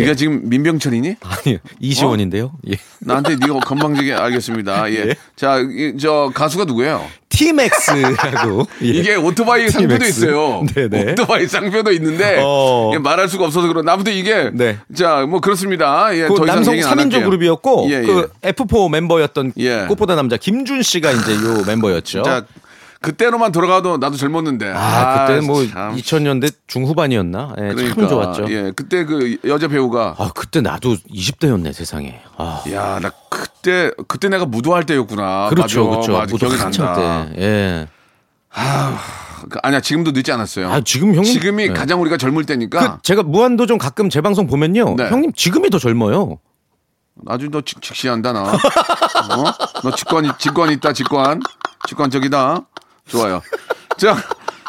네가 0.03 0.15
지금 0.15 0.49
민병철이니? 0.49 1.17
아니, 1.21 1.59
이시원인데요. 1.81 2.53
예. 2.71 2.76
나한테 3.00 3.37
네가 3.37 3.61
건방지게 3.61 4.15
알겠습니다. 4.15 4.91
예. 4.95 5.15
자, 5.37 5.59
이, 5.59 5.95
저 6.00 6.31
가수가 6.35 6.65
누구예요? 6.65 7.05
티맥스라고. 7.29 8.67
예. 8.83 8.87
이게 8.87 9.15
오토바이 9.15 9.69
상표도. 9.69 10.05
있어요. 10.05 10.65
네네. 10.75 11.12
오토바이 11.12 11.47
상표도 11.47 11.93
있는데 11.93 12.41
어. 12.43 12.93
말할 13.00 13.29
수가 13.29 13.45
없어서 13.47 13.69
그런. 13.69 13.88
아무튼 13.88 14.12
이게 14.15 14.50
네. 14.53 14.79
자, 14.95 15.26
뭐 15.26 15.41
그렇습니다. 15.41 16.15
예, 16.17 16.29
그 16.29 16.45
남성 16.45 16.75
얘기는 16.75 16.91
안 16.91 16.99
3인조 16.99 17.12
할게요. 17.12 17.25
그룹이었고 17.26 17.87
예, 17.91 17.95
예. 17.95 18.03
그 18.03 18.31
F4 18.43 18.91
멤버였던 18.91 19.53
예. 19.59 19.85
꽃보다 19.88 20.15
남자 20.15 20.37
김준 20.37 20.83
씨가 20.83 21.11
이제 21.12 21.35
요 21.35 21.62
멤버였죠. 21.67 22.23
자, 22.23 22.45
그때로만 23.06 23.52
돌아가도 23.52 23.98
나도 23.98 24.16
젊었는데. 24.16 24.72
아, 24.75 25.26
그때 25.26 25.40
뭐 25.46 25.64
참. 25.68 25.94
2000년대 25.94 26.52
중후반이었나? 26.66 27.54
예, 27.56 27.68
그러니까, 27.68 27.94
참 27.94 28.08
좋았죠. 28.08 28.46
예, 28.50 28.72
그때 28.75 29.04
그 29.04 29.38
여자 29.44 29.68
배우가 29.68 30.16
아, 30.18 30.32
그때 30.34 30.60
나도 30.60 30.96
20대였네, 31.14 31.72
세상에. 31.72 32.20
아. 32.36 32.64
야, 32.72 32.98
나 33.00 33.12
그때 33.30 33.92
그때 34.08 34.28
내가 34.28 34.44
무도할 34.44 34.84
때였구나. 34.86 35.50
그렇죠, 35.50 35.84
맞아, 35.84 35.90
그렇죠. 35.90 36.12
맞아, 36.14 36.36
기억이 36.36 36.56
한참 36.56 36.84
난다. 36.86 37.28
때. 37.28 37.42
예. 37.42 37.88
그, 39.50 39.58
아니야, 39.62 39.80
지금도 39.80 40.10
늦지 40.10 40.32
않았어요. 40.32 40.68
아, 40.68 40.80
지금 40.80 41.14
형님 41.14 41.32
지금이 41.32 41.68
네. 41.68 41.75
가장 41.75 42.00
우리가 42.00 42.16
젊을 42.16 42.44
때니까 42.44 42.96
그 42.96 43.02
제가 43.02 43.22
무한도전 43.22 43.78
가끔 43.78 44.10
제 44.10 44.20
방송 44.20 44.48
보면요. 44.48 44.96
네. 44.96 45.08
형님 45.10 45.32
지금이 45.32 45.70
더 45.70 45.78
젊어요. 45.78 46.40
아주 47.28 47.48
너 47.52 47.60
직, 47.60 47.80
직시한다 47.80 48.32
나. 48.32 48.52
어? 48.52 48.58
너 49.84 49.94
직관 49.94 50.32
직관 50.38 50.72
있다 50.72 50.92
직관 50.92 51.40
직관 51.86 52.10
저기다. 52.10 52.66
좋아요. 53.08 53.42
자 53.98 54.16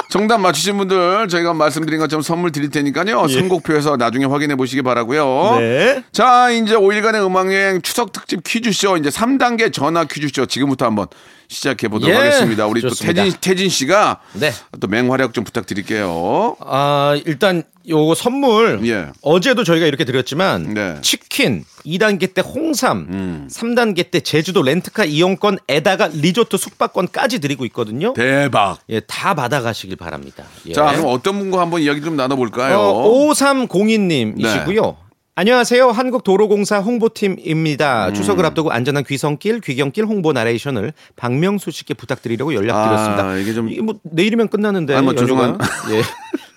정답 0.10 0.38
맞추신 0.40 0.78
분들 0.78 1.28
저희가 1.28 1.54
말씀드린 1.54 2.00
것처럼 2.00 2.22
선물 2.22 2.52
드릴 2.52 2.70
테니까요. 2.70 3.28
선곡표에서 3.28 3.98
나중에 3.98 4.26
확인해 4.26 4.56
보시기 4.56 4.82
바라고요. 4.82 5.58
예. 5.58 5.60
네. 5.60 6.04
자 6.12 6.50
이제 6.50 6.76
5일간의 6.76 7.26
음악 7.26 7.48
여행 7.54 7.82
추석 7.82 8.12
특집 8.14 8.44
퀴즈쇼 8.44 8.98
이제 8.98 9.10
3단계 9.10 9.74
전화 9.74 10.06
퀴즈쇼 10.06 10.46
지금부터 10.46 10.86
한번 10.86 11.08
시작해 11.48 11.88
보도록 11.88 12.14
예, 12.14 12.20
하겠습니다. 12.20 12.68
우리 12.68 12.82
좋습니다. 12.82 13.24
또 13.24 13.26
태진 13.26 13.40
태진 13.40 13.70
씨가 13.70 14.20
네. 14.34 14.52
또 14.80 14.88
맹활약 14.88 15.34
좀 15.34 15.44
부탁드릴게요. 15.44 16.58
아, 16.60 17.20
일단 17.26 17.64
요거 17.88 18.16
선물 18.16 18.82
예. 18.86 19.08
어제도 19.22 19.64
저희가 19.64 19.86
이렇게 19.86 20.04
드렸지만 20.04 20.74
네. 20.74 20.82
음. 20.82 21.00
치킨 21.02 21.64
2단계 21.86 22.34
때 22.34 22.42
홍삼, 22.42 23.48
3단계 23.50 24.12
때 24.12 24.20
제주도 24.20 24.62
렌트카 24.62 25.06
이용권 25.06 25.60
에다가 25.70 26.10
리조트 26.12 26.58
숙박권까지 26.58 27.40
드리고 27.40 27.66
있거든요. 27.68 28.14
대박. 28.14 28.80
예, 28.90 29.00
다 29.00 29.34
받아 29.34 29.62
가시길 29.62 29.96
바랍니다. 29.96 30.44
예. 30.66 30.74
자 30.74 30.92
그럼 30.92 31.06
어떤 31.08 31.40
분과 31.40 31.62
한번 31.62 31.82
이야기 31.82 32.02
좀 32.02 32.18
나눠 32.18 32.36
볼까요? 32.36 32.78
어, 32.78 33.30
5302님이시고요. 33.30 35.07
안녕하세요. 35.48 35.90
한국도로공사 35.92 36.80
홍보팀입니다. 36.80 38.12
추석을 38.12 38.44
앞두고 38.48 38.72
안전한 38.72 39.04
귀성길, 39.04 39.62
귀경길 39.62 40.06
홍보 40.06 40.34
나레이션을 40.34 40.94
박명수 41.16 41.70
씨께 41.70 41.94
부탁드리려고 41.94 42.56
연락드렸습니다. 42.56 43.24
아, 43.24 43.38
이게 43.38 43.54
좀- 43.54 43.70
뭐 43.86 43.94
내일이면 44.02 44.48
끝나는데. 44.48 44.96
아니, 44.96 45.06
뭐 45.06 45.14
연휴가. 45.16 45.60
예. 45.92 46.02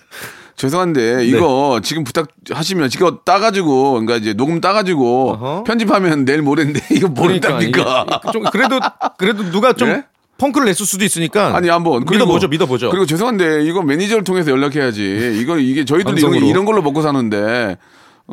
죄송한데 0.57 1.25
이거 1.27 1.79
지금 1.83 2.03
부탁하시면 2.03 2.89
이거 2.95 3.19
따가지고 3.23 3.91
그러니까 3.91 4.15
이제 4.15 4.33
녹음 4.33 4.59
따가지고 4.61 5.29
어허. 5.33 5.63
편집하면 5.63 6.25
내일 6.25 6.41
모레인데 6.41 6.81
이거 6.89 7.07
뭘 7.07 7.39
답니까? 7.39 8.05
이게 8.07 8.31
좀 8.31 8.43
그래도 8.51 8.79
그래도 9.19 9.43
누가 9.51 9.73
좀 9.73 9.89
네? 9.89 10.03
펑크를 10.39 10.65
냈을 10.65 10.87
수도 10.87 11.05
있으니까. 11.05 11.55
아니 11.55 11.69
한번 11.69 12.03
믿어보죠, 12.09 12.47
믿어보죠. 12.47 12.89
그리고 12.89 13.05
죄송한데 13.05 13.63
이거 13.63 13.83
매니저를 13.83 14.23
통해서 14.23 14.49
연락해야지. 14.49 15.37
이거 15.39 15.59
이게 15.59 15.85
저희들 15.85 16.17
이런. 16.17 16.33
이런 16.45 16.65
걸로 16.65 16.81
먹고 16.81 17.03
사는데 17.03 17.77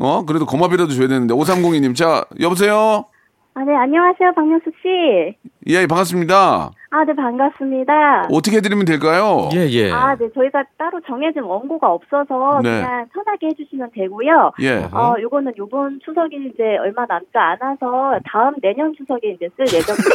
어 0.01 0.25
그래도 0.25 0.47
고마비라도 0.47 0.93
줘야 0.93 1.09
되는데 1.09 1.35
5302님 1.35 1.95
자 1.97 2.25
여보세요. 2.41 3.07
아, 3.55 3.65
네, 3.65 3.75
안녕하세요, 3.75 4.35
박명수 4.37 4.71
씨. 4.83 5.37
예 5.67 5.87
반갑습니다. 5.89 6.71
아, 6.91 7.05
네, 7.05 7.13
반갑습니다. 7.15 8.29
어떻게 8.31 8.59
해드리면 8.59 8.85
될까요? 8.85 9.51
예, 9.53 9.69
예. 9.71 9.91
아, 9.91 10.15
네, 10.17 10.29
저희가 10.33 10.63
따로 10.79 11.01
정해진 11.07 11.43
원고가 11.43 11.91
없어서 11.93 12.61
네. 12.63 12.81
그냥 12.81 13.07
편하게 13.13 13.49
해주시면 13.49 13.91
되고요. 13.95 14.53
예. 14.63 14.89
어, 14.93 15.17
요거는 15.21 15.53
요번 15.59 15.99
추석이 16.05 16.37
이제 16.55 16.79
얼마 16.81 17.05
남지 17.07 17.29
않아서 17.35 18.19
다음 18.31 18.55
내년 18.63 18.95
추석에 18.97 19.33
이제 19.33 19.49
쓸 19.57 19.67
예정입니다. 19.67 20.15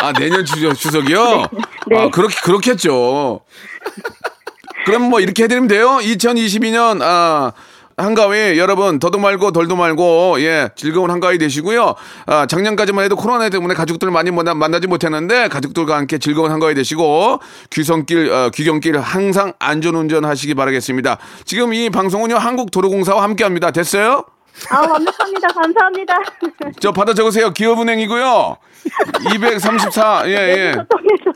아 0.02 0.12
내년 0.18 0.44
추석 0.44 0.72
추석이요? 0.72 1.18
네. 1.88 1.98
아 1.98 2.10
그렇게 2.10 2.34
그렇겠죠. 2.42 3.40
그럼 4.86 5.10
뭐 5.10 5.20
이렇게 5.20 5.44
해드리면 5.44 5.68
돼요. 5.68 5.98
2022년 6.00 7.00
아 7.02 7.52
한가위 7.96 8.58
여러분 8.58 8.98
더도 8.98 9.18
말고 9.18 9.52
덜도 9.52 9.76
말고 9.76 10.40
예 10.40 10.70
즐거운 10.76 11.10
한가위 11.10 11.38
되시고요. 11.38 11.94
아 12.26 12.46
작년까지만 12.46 13.04
해도 13.04 13.16
코로나 13.16 13.48
때문에 13.48 13.74
가족들 13.74 14.10
많이 14.10 14.30
만나, 14.30 14.54
만나지 14.54 14.86
못했는데 14.86 15.48
가족들과 15.48 15.96
함께 15.96 16.18
즐거운 16.18 16.50
한가위 16.50 16.74
되시고 16.74 17.40
귀성길 17.70 18.30
어, 18.30 18.50
귀경길 18.50 18.98
항상 18.98 19.52
안전운전 19.58 20.24
하시기 20.24 20.54
바라겠습니다. 20.54 21.18
지금 21.44 21.74
이 21.74 21.90
방송은요 21.90 22.36
한국도로공사와 22.36 23.22
함께합니다. 23.22 23.70
됐어요? 23.70 24.24
아, 24.70 24.80
완벽합니다. 24.80 25.48
감사합니다. 25.48 26.18
저 26.80 26.92
받아 26.92 27.14
적으세요. 27.14 27.50
기업은행이고요. 27.52 28.56
234 29.34 30.24
예 30.26 30.32
예. 30.32 30.72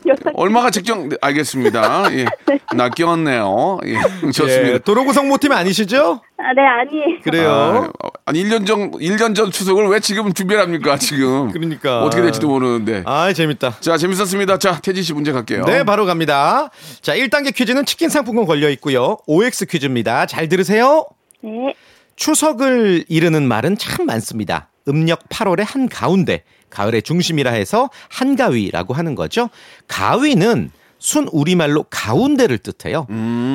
연락. 0.05 0.33
얼마가 0.35 0.69
책정 0.69 1.09
네, 1.09 1.15
알겠습니다. 1.21 2.07
예. 2.13 2.25
나 2.75 2.89
끼웠네요. 2.89 3.79
예. 3.85 3.95
좋습니다. 4.31 4.73
예, 4.73 4.79
도로구성 4.79 5.27
모팀 5.29 5.51
아니시죠? 5.51 6.21
아, 6.37 6.53
네, 6.53 6.61
아니에요. 6.61 7.19
그래요. 7.23 7.91
아, 8.03 8.09
아니 8.25 8.43
1년 8.43 8.65
전 8.67 8.91
1년 8.91 9.35
전 9.35 9.49
추석을 9.51 9.87
왜 9.87 9.99
지금 9.99 10.33
준비를 10.33 10.61
합니까? 10.61 10.97
지금. 10.97 11.51
그러니까. 11.51 12.03
어떻게 12.03 12.21
될지도 12.21 12.47
모르는데. 12.47 13.03
아, 13.05 13.31
재밌다. 13.33 13.77
자, 13.79 13.97
재밌었습니다. 13.97 14.57
자, 14.59 14.79
태진 14.81 15.03
씨 15.03 15.13
문제 15.13 15.31
갈게요. 15.31 15.63
네, 15.65 15.83
바로 15.83 16.05
갑니다. 16.05 16.69
자, 17.01 17.15
1단계 17.15 17.55
퀴즈는 17.55 17.85
치킨 17.85 18.09
상품권 18.09 18.45
걸려 18.45 18.69
있고요. 18.71 19.17
OX 19.25 19.65
퀴즈입니다. 19.65 20.25
잘 20.25 20.47
들으세요. 20.49 21.05
네. 21.41 21.73
추석을 22.17 23.05
이르는 23.07 23.47
말은 23.47 23.77
참 23.77 24.05
많습니다. 24.05 24.69
음력 24.89 25.29
8월의 25.29 25.63
한 25.65 25.87
가운데, 25.87 26.43
가을의 26.69 27.03
중심이라 27.03 27.51
해서 27.51 27.89
한가위라고 28.09 28.93
하는 28.93 29.15
거죠. 29.15 29.49
가위는 29.87 30.71
순 30.99 31.27
우리말로 31.31 31.83
가운데를 31.91 32.57
뜻해요. 32.57 33.05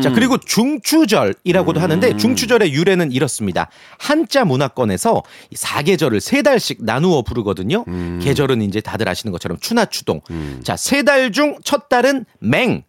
자, 0.00 0.12
그리고 0.12 0.38
중추절이라고도 0.38 1.81
하는데 1.81 2.16
중추절의 2.16 2.73
유래는 2.73 3.11
이렇습니다. 3.11 3.69
한자 3.99 4.45
문화권에서 4.45 5.25
이 5.50 5.57
사계절을 5.57 6.21
세 6.21 6.42
달씩 6.42 6.85
나누어 6.85 7.23
부르거든요. 7.23 7.85
계절은 8.23 8.62
이제 8.62 8.81
다들 8.81 9.09
아시는 9.09 9.33
것처럼 9.33 9.59
추나 9.59 9.87
추동. 9.87 10.21
자, 10.62 10.76
세 10.76 11.02
달 11.02 11.33
중 11.33 11.57
첫 11.64 11.88
달은 11.88 12.26
맹, 12.38 12.85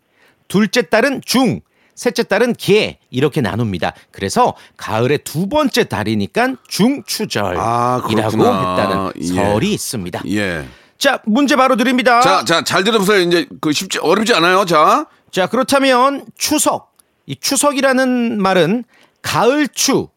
둘째 0.47 0.83
달은 0.83 1.21
중, 1.25 1.61
셋째 1.95 2.23
달은 2.23 2.53
개 2.53 2.97
이렇게 3.09 3.41
나눕니다. 3.41 3.93
그래서 4.11 4.55
가을의 4.77 5.19
두 5.23 5.47
번째 5.47 5.85
달이니까 5.85 6.55
중추절이라고 6.67 7.61
아. 7.61 8.03
했다는 8.07 9.11
예. 9.21 9.25
설이 9.25 9.73
있습니다. 9.73 10.21
예. 10.27 10.65
자, 10.97 11.19
문제 11.25 11.55
바로 11.55 11.75
드립니다. 11.75 12.21
자, 12.21 12.45
자, 12.45 12.63
잘 12.63 12.83
들어보세요. 12.83 13.19
이제 13.19 13.47
그 13.59 13.71
쉽지 13.71 13.99
어렵지 13.99 14.33
않아요. 14.33 14.65
자. 14.65 15.07
자, 15.31 15.47
그렇다면 15.47 16.25
추석. 16.37 16.93
이 17.25 17.35
추석이라는 17.35 18.41
말은 18.41 18.83
가을추, 19.21 20.09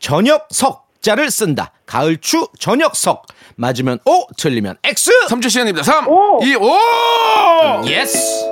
저녁석 0.00 0.87
자를 1.00 1.30
쓴다. 1.30 1.72
가을추, 1.86 2.48
저녁석. 2.58 3.26
맞으면 3.56 3.98
O, 4.04 4.26
틀리면 4.36 4.76
X. 4.84 5.10
3초 5.28 5.50
시간입니다. 5.50 5.82
3, 5.82 6.08
오. 6.08 6.40
2, 6.42 6.54
5! 6.56 7.82
Yes. 7.86 8.48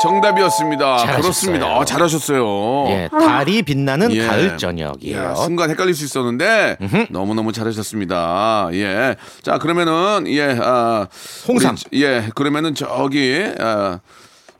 정답이었습니다. 0.00 0.98
잘하셨어요. 0.98 1.22
그렇습니다. 1.22 1.66
아, 1.66 1.84
잘하셨어요. 1.84 2.86
예, 2.88 3.08
달이 3.10 3.62
빛나는 3.62 4.12
예. 4.12 4.26
가을 4.26 4.58
저녁이에요. 4.58 5.16
야, 5.18 5.34
순간 5.34 5.70
헷갈릴 5.70 5.94
수 5.94 6.04
있었는데 6.04 6.76
너무너무 7.08 7.50
잘하셨습니다. 7.52 8.68
예. 8.72 9.16
자, 9.42 9.56
그러면은 9.58 10.24
예, 10.28 10.56
아 10.60 11.08
홍삼. 11.48 11.76
우리, 11.90 12.02
예. 12.02 12.28
그러면은 12.34 12.74
저기 12.74 13.42
아, 13.58 14.00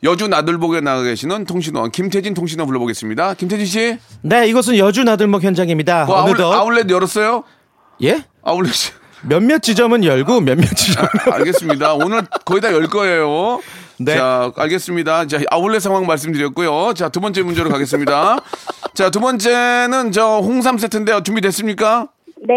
여주 0.03 0.27
나들목에 0.27 0.81
나가 0.81 1.01
계시는 1.03 1.45
통신원 1.45 1.91
김태진 1.91 2.33
통신원 2.33 2.67
불러보겠습니다. 2.67 3.33
김태진 3.33 3.65
씨, 3.65 3.97
네, 4.21 4.47
이것은 4.47 4.77
여주 4.77 5.03
나들목 5.03 5.43
현장입니다. 5.43 6.05
그 6.05 6.13
아울렛, 6.13 6.35
어느덧 6.39 6.53
아울렛 6.53 6.89
열었어요? 6.89 7.43
예? 8.03 8.23
아울렛. 8.43 8.71
몇몇 9.23 9.63
지점은 9.63 10.03
열고 10.03 10.41
몇몇 10.41 10.67
지점 10.75 11.07
알겠습니다. 11.31 11.95
오늘 11.95 12.21
거의 12.45 12.61
다 12.61 12.71
열 12.71 12.87
거예요. 12.87 13.59
네. 13.99 14.15
자, 14.15 14.51
알겠습니다. 14.55 15.25
자, 15.25 15.39
아울렛 15.49 15.81
상황 15.81 16.05
말씀드렸고요. 16.05 16.93
자, 16.93 17.09
두 17.09 17.19
번째 17.19 17.41
문제로 17.41 17.69
가겠습니다. 17.71 18.37
자, 18.93 19.09
두 19.09 19.19
번째는 19.19 20.11
저 20.11 20.37
홍삼 20.39 20.77
세트인데 20.77 21.23
준비됐습니까? 21.23 22.07
네, 22.47 22.53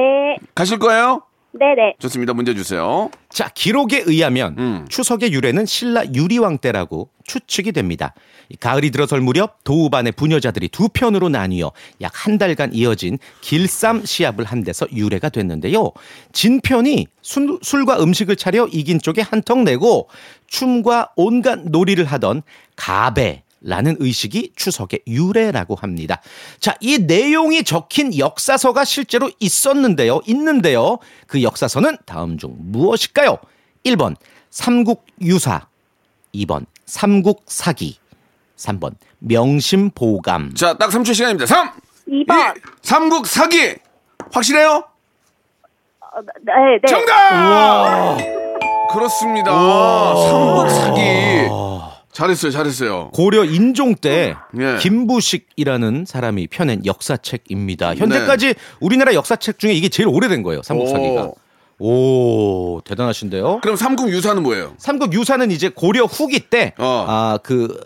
가실 0.55 0.79
거예요? 0.79 1.23
네네. 1.53 1.95
좋습니다. 1.99 2.35
문제 2.35 2.55
주세요. 2.55 3.11
자, 3.31 3.49
기록에 3.49 4.05
의하면 4.07 4.55
음. 4.59 4.87
추석의 4.89 5.33
유래는 5.33 5.65
신라 5.67 6.05
유리왕 6.15 6.59
때라고 6.59 7.09
추측이 7.31 7.73
됩니다. 7.73 8.15
이 8.49 8.57
가을이 8.57 8.91
들어설 8.91 9.21
무렵 9.21 9.63
도우반의 9.65 10.13
부녀자들이 10.13 10.69
두 10.69 10.89
편으로 10.89 11.29
나뉘어 11.29 11.73
약 12.01 12.21
한 12.21 12.37
달간 12.37 12.75
이어진 12.75 13.19
길쌈 13.41 14.05
시합을 14.05 14.45
한 14.45 14.63
데서 14.63 14.87
유래가 14.93 15.31
됐는데요. 15.31 15.93
진 16.33 16.61
편이 16.61 17.07
술, 17.23 17.59
술과 17.63 18.03
음식을 18.03 18.37
차려 18.37 18.69
이긴 18.71 19.01
쪽에 19.01 19.23
한턱 19.23 19.63
내고 19.63 20.09
춤과 20.49 21.13
온갖 21.17 21.61
놀이를 21.65 22.05
하던 22.05 22.43
가배 22.77 23.45
라는 23.63 23.97
의식이 23.99 24.53
추석의 24.57 25.01
유래라고 25.07 25.75
합니다. 25.77 26.23
자, 26.61 26.77
이 26.81 26.99
내용이 26.99 27.63
적힌 27.63 28.17
역사서가 28.17 28.85
실제로 28.85 29.31
있었는데요. 29.39 30.21
있는데요. 30.27 30.99
그 31.27 31.43
역사서는 31.43 31.99
다음 32.07 32.39
중 32.39 32.55
무엇일까요? 32.59 33.39
1번 33.85 34.17
삼국유사, 34.51 35.69
2번 36.35 36.65
삼국 36.91 37.45
사기, 37.47 37.99
3번 38.57 38.95
명심 39.21 39.91
보감. 39.91 40.55
자, 40.55 40.77
딱 40.77 40.91
3초 40.91 41.15
시간입니다. 41.15 41.47
3, 41.47 41.71
2번. 42.09 42.57
2, 42.57 42.61
삼국 42.83 43.29
사기. 43.29 43.77
확실해요? 44.33 44.83
어, 46.01 46.21
네, 46.43 46.53
네. 46.83 46.89
정답! 46.89 48.19
그렇습니다. 48.93 49.53
삼국 49.53 50.69
사기. 50.69 51.01
잘했어요, 52.11 52.51
잘했어요. 52.51 53.11
고려 53.13 53.45
인종 53.45 53.95
때 53.95 54.35
예. 54.59 54.77
김부식이라는 54.81 56.05
사람이 56.09 56.49
펴낸 56.49 56.85
역사책입니다. 56.85 57.95
현재까지 57.95 58.55
우리나라 58.81 59.15
역사책 59.15 59.61
중에 59.61 59.75
이게 59.75 59.89
제일 59.89 60.09
오래된 60.09 60.43
거예요. 60.43 60.61
삼국 60.65 60.89
사기가. 60.89 61.31
오, 61.81 62.81
대단하신데요. 62.85 63.61
그럼 63.63 63.77
삼국 63.77 64.11
유사는 64.11 64.41
뭐예요? 64.43 64.75
삼국 64.79 65.13
유사는 65.15 65.51
이제 65.51 65.69
고려 65.71 66.05
후기 66.05 66.39
때, 66.41 66.75
어. 66.79 67.05
아, 67.09 67.39
그, 67.43 67.81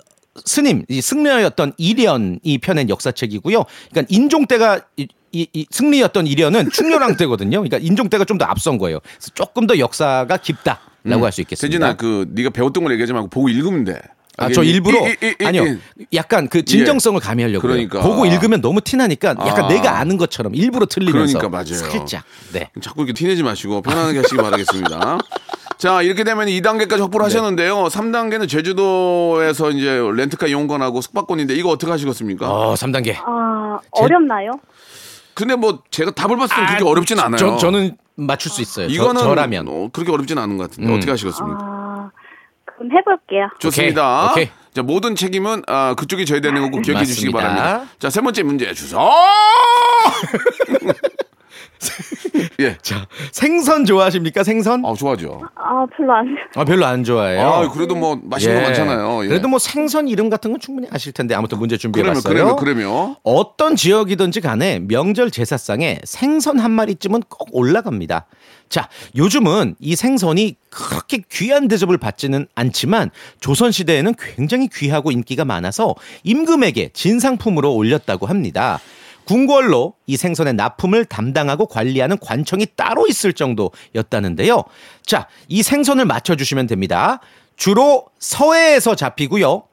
스님, 0.45 0.85
이 0.89 1.01
승려였던 1.01 1.75
이련이 1.79 2.59
펴낸 2.61 2.89
역사책이고요. 2.91 3.65
그러니까 3.91 4.15
인종 4.15 4.47
때가, 4.47 4.81
이, 4.97 5.07
이, 5.31 5.47
이 5.53 5.67
승리였던 5.71 6.27
이련은 6.27 6.71
충렬왕 6.71 7.17
때거든요. 7.19 7.59
그러니까 7.63 7.79
인종 7.79 8.09
때가 8.09 8.25
좀 8.25 8.39
더 8.39 8.45
앞선 8.45 8.79
거예요. 8.79 8.99
그래서 9.01 9.31
조금 9.35 9.67
더 9.69 9.79
역사가 9.79 10.37
깊다라고 10.39 11.25
할수 11.25 11.41
있겠습니다. 11.43 11.67
음. 11.67 11.71
세진아, 11.71 11.97
그 11.97 12.27
네가 12.35 12.51
배웠던 12.51 12.83
걸 12.83 12.93
얘기하지 12.95 13.13
말고 13.13 13.29
보고 13.29 13.49
읽으면 13.49 13.85
돼. 13.85 14.01
아, 14.37 14.49
저 14.51 14.61
알겠니? 14.63 14.69
일부러 14.75 15.09
이, 15.09 15.17
이, 15.23 15.35
이, 15.41 15.45
아니요. 15.47 15.65
이. 15.99 16.07
약간 16.15 16.49
그 16.49 16.65
진정성을 16.65 17.21
가미하려고 17.21 17.63
그러니까. 17.67 18.01
보고 18.01 18.27
읽으면 18.27 18.61
너무 18.61 18.81
티나니까 18.81 19.31
약간 19.47 19.65
아. 19.65 19.69
내가 19.69 19.99
아는 19.99 20.17
것처럼 20.17 20.55
일부러 20.55 20.87
틀리면서 20.87 21.39
그러니까 21.39 21.49
맞아요. 21.57 21.75
살짝. 21.91 22.25
네. 22.53 22.71
자꾸 22.81 23.03
이렇게 23.03 23.13
티내지 23.13 23.43
마시고 23.43 23.83
편안하게 23.83 24.19
하시기 24.19 24.37
바라겠습니다. 24.37 25.19
자, 25.79 26.03
이렇게 26.03 26.25
되면 26.25 26.47
2단계까지 26.47 27.01
확보를 27.01 27.29
네. 27.29 27.35
하셨는데요. 27.35 27.85
3단계는 27.85 28.49
제주도에서 28.49 29.71
이제 29.71 30.01
렌트카 30.15 30.47
이용권하고 30.47 31.01
숙박권인데 31.01 31.55
이거 31.55 31.71
어떻게 31.71 31.91
하시겠습니까? 31.91 32.51
어, 32.51 32.75
3단계. 32.75 33.17
아, 33.25 33.79
제- 33.97 34.03
어렵나요? 34.05 34.53
근데 35.35 35.57
뭐 35.57 35.81
제가 35.91 36.13
답을 36.13 36.37
봤을 36.37 36.55
때 36.57 36.67
그렇게 36.67 36.85
어렵진 36.85 37.19
않아요. 37.19 37.37
저, 37.37 37.57
저는 37.57 37.97
맞출 38.15 38.53
수 38.53 38.63
있어요. 38.63 38.87
이거는 38.87 39.17
저, 39.21 39.27
저라면. 39.29 39.67
어, 39.69 39.89
그렇게 39.93 40.13
어렵진 40.13 40.39
않은 40.39 40.57
것 40.57 40.71
같은데 40.71 40.89
음. 40.91 40.97
어떻게 40.97 41.11
하시겠습니까? 41.11 41.59
아, 41.61 41.84
그럼 42.77 42.91
해볼게요. 42.93 43.49
좋습니다. 43.59 44.31
오케이. 44.33 44.49
자, 44.75 44.83
모든 44.83 45.15
책임은 45.15 45.63
아, 45.69 45.95
그쪽이 45.97 46.27
져야 46.27 46.41
되는 46.41 46.61
거고 46.63 46.81
기억해 46.81 47.05
주시기 47.05 47.33
맞습니다. 47.33 47.55
바랍니다. 47.63 47.93
자, 47.99 48.11
세 48.11 48.21
번째 48.21 48.43
문제 48.43 48.73
주소. 48.75 48.99
예. 52.61 52.77
자, 52.83 53.07
생선 53.33 53.85
좋아하십니까? 53.85 54.43
생선? 54.43 54.85
아, 54.85 54.95
좋아하죠. 54.95 55.41
아, 55.55 55.87
별로 55.97 56.13
안. 56.15 56.37
아, 56.57 56.65
별로 56.65 56.87
안 56.87 57.05
좋아해요. 57.05 57.47
아, 57.47 57.71
그래도 57.71 57.95
뭐 57.95 58.19
맛있는 58.23 58.57
예. 58.57 58.61
거 58.61 58.67
많잖아요. 58.69 59.25
예. 59.25 59.29
그래도 59.29 59.49
뭐 59.49 59.59
생선 59.59 60.09
이름 60.09 60.31
같은 60.31 60.51
건 60.51 60.61
충분히 60.61 60.89
아실 60.91 61.13
텐데 61.13 61.35
아무튼 61.35 61.59
문제 61.59 61.77
준비해 61.77 62.03
그러면 62.03 62.23
봤어요. 62.23 62.57
그러면 62.57 62.57
그러면 62.57 63.17
어떤 63.23 63.77
지역이든지 63.77 64.41
간에 64.41 64.81
명절 64.81 65.31
제사상에 65.31 66.01
생선 66.05 66.59
한 66.59 66.71
마리쯤은 66.73 67.23
꼭 67.29 67.49
올라갑니다. 67.53 68.27
자, 68.69 68.89
요즘은 69.17 69.77
이 69.79 69.95
생선이 69.95 70.57
그렇게 70.71 71.23
귀한 71.31 71.69
대접을 71.69 71.99
받지는 71.99 72.47
않지만 72.55 73.11
조선시대에는 73.41 74.15
굉장히 74.19 74.69
귀하고 74.73 75.13
인기가 75.13 75.45
많아서 75.45 75.95
임금에게 76.25 76.91
진상품으로 76.93 77.75
올렸다고 77.75 78.27
합니다. 78.27 78.81
궁궐로 79.27 79.95
이 80.07 80.17
생선의 80.17 80.55
납품을 80.55 81.07
담당하고 81.07 81.67
관리하는 81.67 82.19
관청이 82.19 82.67
따로 82.77 83.07
있을 83.07 83.33
정도였다는데요. 83.33 84.65
자, 85.07 85.29
이 85.49 85.63
생선을 85.63 86.05
맞춰주시면 86.05 86.67
됩니다. 86.67 87.21
주로 87.57 88.07
서해에서 88.19 88.95
잡히고요. 88.97 89.65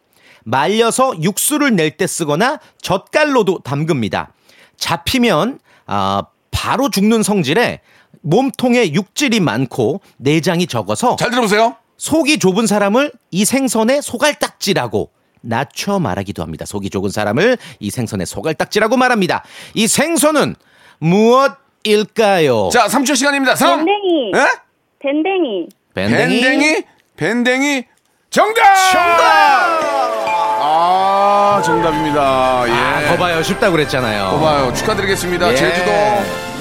말려서 0.43 1.21
육수를 1.21 1.75
낼 1.75 1.97
때 1.97 2.07
쓰거나 2.07 2.59
젓갈로도 2.81 3.59
담급니다. 3.63 4.33
잡히면 4.77 5.59
아, 5.85 6.23
바로 6.51 6.89
죽는 6.89 7.21
성질에 7.23 7.81
몸통에 8.21 8.93
육질이 8.93 9.39
많고 9.39 10.01
내장이 10.17 10.67
적어서 10.67 11.15
잘 11.17 11.29
들어보세요. 11.29 11.75
속이 11.97 12.39
좁은 12.39 12.65
사람을 12.67 13.11
이 13.31 13.45
생선의 13.45 14.01
소갈딱지라고 14.01 15.11
낮춰 15.41 15.99
말하기도 15.99 16.41
합니다. 16.43 16.65
속이 16.65 16.89
좁은 16.89 17.09
사람을 17.09 17.57
이 17.79 17.89
생선의 17.89 18.25
소갈딱지라고 18.25 18.97
말합니다. 18.97 19.43
이 19.73 19.87
생선은 19.87 20.55
무엇일까요? 20.99 22.69
자, 22.71 22.87
3초 22.87 23.15
시간입니다. 23.15 23.55
3. 23.55 23.85
밴댕이. 23.85 24.31
예? 24.35 24.47
밴댕이. 24.99 25.69
밴댕이. 25.93 26.41
밴댕이 26.41 26.83
밴댕이 27.17 27.83
정답! 28.29 28.63
아, 30.63 31.61
정답입니다. 31.65 32.63
예. 32.67 32.71
아, 32.71 33.11
거봐요. 33.11 33.43
쉽다고 33.43 33.73
그랬잖아요. 33.73 34.31
고마워요. 34.31 34.73
축하드리겠습니다. 34.73 35.51
예. 35.51 35.55
제주도 35.55 35.91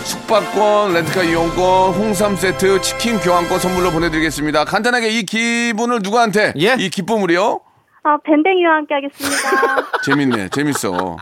숙박권, 0.05 0.95
렌트카 0.95 1.23
이용권, 1.23 1.93
홍삼 1.95 2.37
세트, 2.37 2.81
치킨 2.81 3.19
교환권 3.19 3.59
선물로 3.59 3.91
보내드리겠습니다. 3.91 4.65
간단하게 4.65 5.09
이 5.11 5.23
기분을 5.25 6.01
누구한테? 6.03 6.53
예? 6.59 6.75
이 6.79 6.89
기쁨을요? 6.91 7.61
아, 8.03 8.17
밴댕이와 8.25 8.73
함께 8.77 8.95
하겠습니다. 8.95 9.91
재밌네. 10.05 10.49
재밌어. 10.51 11.17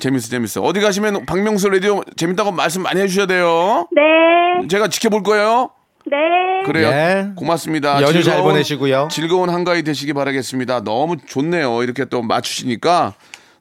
재밌어, 0.00 0.28
재밌어. 0.30 0.62
어디 0.62 0.80
가시면 0.80 1.26
박명수 1.26 1.68
라디오 1.68 2.02
재밌다고 2.16 2.52
말씀 2.52 2.82
많이 2.82 3.00
해주셔야 3.00 3.26
돼요. 3.26 3.86
네. 3.92 4.66
제가 4.68 4.88
지켜볼 4.88 5.22
거예요. 5.22 5.70
네. 6.06 6.16
그래요. 6.64 6.88
예. 6.88 7.26
고맙습니다. 7.36 7.96
연휴 8.00 8.12
잘 8.14 8.22
즐거운- 8.22 8.42
보내시고요. 8.52 9.08
즐거운 9.10 9.50
한가위 9.50 9.82
되시기 9.82 10.12
바라겠습니다. 10.14 10.82
너무 10.84 11.16
좋네요. 11.18 11.82
이렇게 11.82 12.04
또 12.06 12.22
맞추시니까 12.22 13.14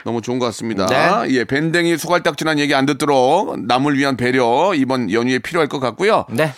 너무 0.06 0.22
좋은 0.22 0.40
것 0.40 0.46
같습니다. 0.48 0.86
네. 0.86 1.34
예, 1.36 1.44
밴댕이 1.44 1.98
수갈딱지란 1.98 2.60
얘기 2.60 2.74
안 2.74 2.86
듣도록 2.86 3.60
남을 3.66 3.98
위한 3.98 4.16
배려 4.18 4.74
이번 4.76 5.12
연휴에 5.12 5.40
필요할 5.40 5.68
것 5.68 5.80
같고요. 5.80 6.26
네. 6.30 6.54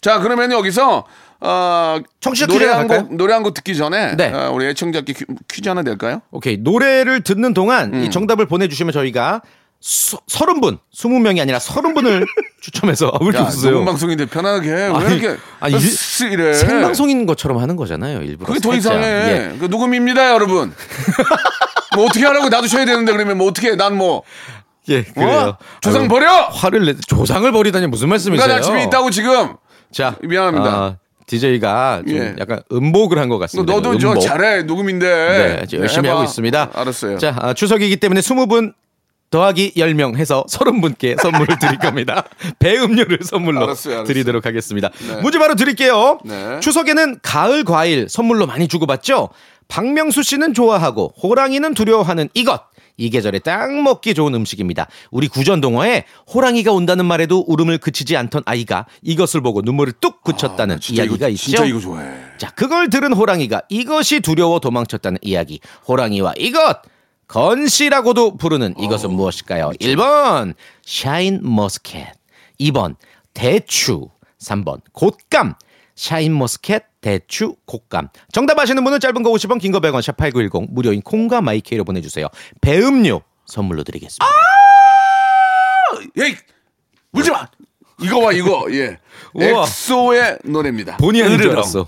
자, 0.00 0.20
그러면 0.20 0.52
여기서 0.52 1.04
어, 1.40 1.98
노래 2.20 2.64
퀴즈 2.64 2.64
한 2.64 2.88
갈까요? 2.88 3.06
곡 3.08 3.16
노래 3.16 3.32
한 3.32 3.42
곡 3.44 3.54
듣기 3.54 3.76
전에 3.76 4.16
네. 4.16 4.32
어, 4.32 4.50
우리 4.52 4.66
애청자께 4.66 5.12
퀴- 5.12 5.24
퀴즈 5.48 5.68
하나 5.68 5.82
낼까요? 5.82 6.20
오케이. 6.32 6.56
노래를 6.56 7.20
듣는 7.22 7.54
동안 7.54 7.94
음. 7.94 8.02
이 8.04 8.10
정답을 8.10 8.46
보내주시면 8.46 8.92
저희가 8.92 9.42
서, 9.80 10.18
30분, 10.28 10.78
20명이 10.94 11.40
아니라 11.40 11.58
30분을 11.58 12.26
추첨해서 12.60 13.12
왜 13.20 13.26
이렇게 13.28 13.38
야, 13.38 13.46
웃으세요? 13.48 13.84
방송인데 13.84 14.26
편하게 14.26 14.70
해. 14.70 14.74
왜 14.74 14.92
아니, 14.92 15.16
이렇게 15.16 15.36
아니, 15.60 15.74
이래? 16.32 16.52
생방송인 16.54 17.26
것처럼 17.26 17.58
하는 17.58 17.76
거잖아요. 17.76 18.22
일부러. 18.22 18.48
그게 18.48 18.60
더 18.60 18.70
살짝. 18.72 18.94
이상해. 18.94 19.06
예. 19.06 19.56
그 19.58 19.66
녹음입니다, 19.66 20.32
여러분. 20.32 20.74
뭐 21.94 22.06
어떻게 22.06 22.24
하라고 22.26 22.48
나도 22.48 22.66
쳐야 22.66 22.84
되는데 22.84 23.12
그러면 23.12 23.38
뭐 23.38 23.48
어떻게 23.48 23.74
난 23.76 23.94
뭐 23.96 24.22
예, 24.88 25.02
그래요. 25.02 25.58
어? 25.60 25.64
조상 25.82 26.02
아유, 26.02 26.08
버려. 26.08 26.46
화를 26.48 26.84
내 26.86 26.94
조상을 27.06 27.50
버리다니 27.52 27.86
무슨 27.88 28.08
말씀이세요? 28.08 28.46
나 28.48 28.60
집에 28.60 28.82
있다고 28.84 29.10
지금. 29.10 29.54
자, 29.92 30.16
미안합니다. 30.22 30.66
아, 30.70 30.96
DJ가 31.26 32.02
좀 32.08 32.16
예. 32.16 32.34
약간 32.38 32.62
음복을 32.72 33.18
한 33.18 33.28
것 33.28 33.36
같습니다. 33.38 33.70
너도 33.72 33.98
저 33.98 34.08
음복. 34.08 34.22
잘해 34.22 34.62
녹음인데. 34.62 35.66
네, 35.70 35.78
열심히 35.78 36.08
해봐. 36.08 36.16
하고 36.16 36.24
있습니다. 36.24 36.70
알았어요. 36.74 37.18
자, 37.18 37.36
아, 37.38 37.52
추석이기 37.52 37.96
때문에 37.98 38.20
20분 38.20 38.72
더하기 39.30 39.72
10명 39.76 40.16
해서 40.16 40.44
30분께 40.48 41.20
선물을 41.20 41.58
드릴 41.58 41.78
겁니다. 41.78 42.24
배 42.58 42.78
음료를 42.78 43.18
선물로 43.22 43.62
알았어요, 43.64 43.94
알았어요. 43.96 44.04
드리도록 44.04 44.46
하겠습니다. 44.46 44.90
네. 45.06 45.20
문제 45.20 45.38
바로 45.38 45.54
드릴게요. 45.54 46.18
네. 46.24 46.60
추석에는 46.60 47.20
가을 47.22 47.64
과일 47.64 48.08
선물로 48.08 48.46
많이 48.46 48.68
주고받죠? 48.68 49.28
박명수 49.68 50.22
씨는 50.22 50.54
좋아하고 50.54 51.12
호랑이는 51.22 51.74
두려워하는 51.74 52.30
이것. 52.34 52.62
이 53.00 53.10
계절에 53.10 53.38
딱 53.38 53.70
먹기 53.70 54.14
좋은 54.14 54.34
음식입니다. 54.34 54.88
우리 55.12 55.28
구전 55.28 55.60
동화에 55.60 56.04
호랑이가 56.34 56.72
온다는 56.72 57.06
말에도 57.06 57.44
울음을 57.46 57.78
그치지 57.78 58.16
않던 58.16 58.42
아이가 58.44 58.86
이것을 59.02 59.40
보고 59.40 59.60
눈물을 59.62 59.92
뚝 60.00 60.24
그쳤다는 60.24 60.76
아, 60.76 60.78
이야기가 60.90 61.28
이거, 61.28 61.28
있죠. 61.28 61.42
진짜 61.50 61.64
이거 61.64 61.78
좋아해. 61.78 62.08
자, 62.38 62.50
그걸 62.50 62.90
들은 62.90 63.12
호랑이가 63.12 63.62
이것이 63.68 64.18
두려워 64.20 64.58
도망쳤다는 64.58 65.18
이야기. 65.22 65.60
호랑이와 65.86 66.34
이것! 66.38 66.82
건시라고도 67.28 68.36
부르는 68.36 68.74
이것은 68.78 69.12
무엇일까요? 69.12 69.70
1번, 69.80 70.54
샤인 70.84 71.40
머스켓. 71.42 72.14
2번, 72.60 72.96
대추. 73.34 74.08
3번, 74.40 74.80
곶감. 74.92 75.54
샤인 75.94 76.36
머스켓, 76.38 76.84
대추, 77.00 77.56
곶감. 77.66 78.08
정답 78.32 78.58
아시는 78.58 78.82
분은 78.84 79.00
짧은 79.00 79.22
거 79.22 79.30
50원, 79.30 79.60
긴 79.60 79.72
거 79.72 79.80
100원, 79.80 80.00
샵 80.02 80.16
8910, 80.16 80.72
무료인 80.72 81.02
콩과 81.02 81.40
마이케이로 81.42 81.84
보내주세요. 81.84 82.26
배음료 82.60 83.20
선물로 83.46 83.82
드리겠습니다. 83.84 84.24
에이, 86.20 86.36
울지 87.12 87.30
마. 87.30 87.46
이거. 88.00 88.32
예. 88.72 88.98
우와. 89.34 89.62
엑소의 89.64 90.38
노래입니다. 90.44 90.98
본의 90.98 91.22
아닌 91.24 91.38
줄. 91.40 91.50
알았어. 91.50 91.86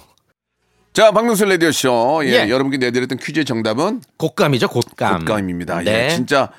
자, 0.93 1.13
박명수 1.13 1.45
라디오 1.45 1.71
쇼. 1.71 2.21
예, 2.25 2.47
예. 2.47 2.49
여러분께 2.49 2.77
내드렸던 2.79 3.19
퀴즈의 3.19 3.45
정답은 3.45 4.03
곶감이죠, 4.19 4.69
곶감. 4.69 5.25
곶감입니다. 5.25 5.83
네. 5.83 6.07
예, 6.07 6.09
진짜 6.11 6.51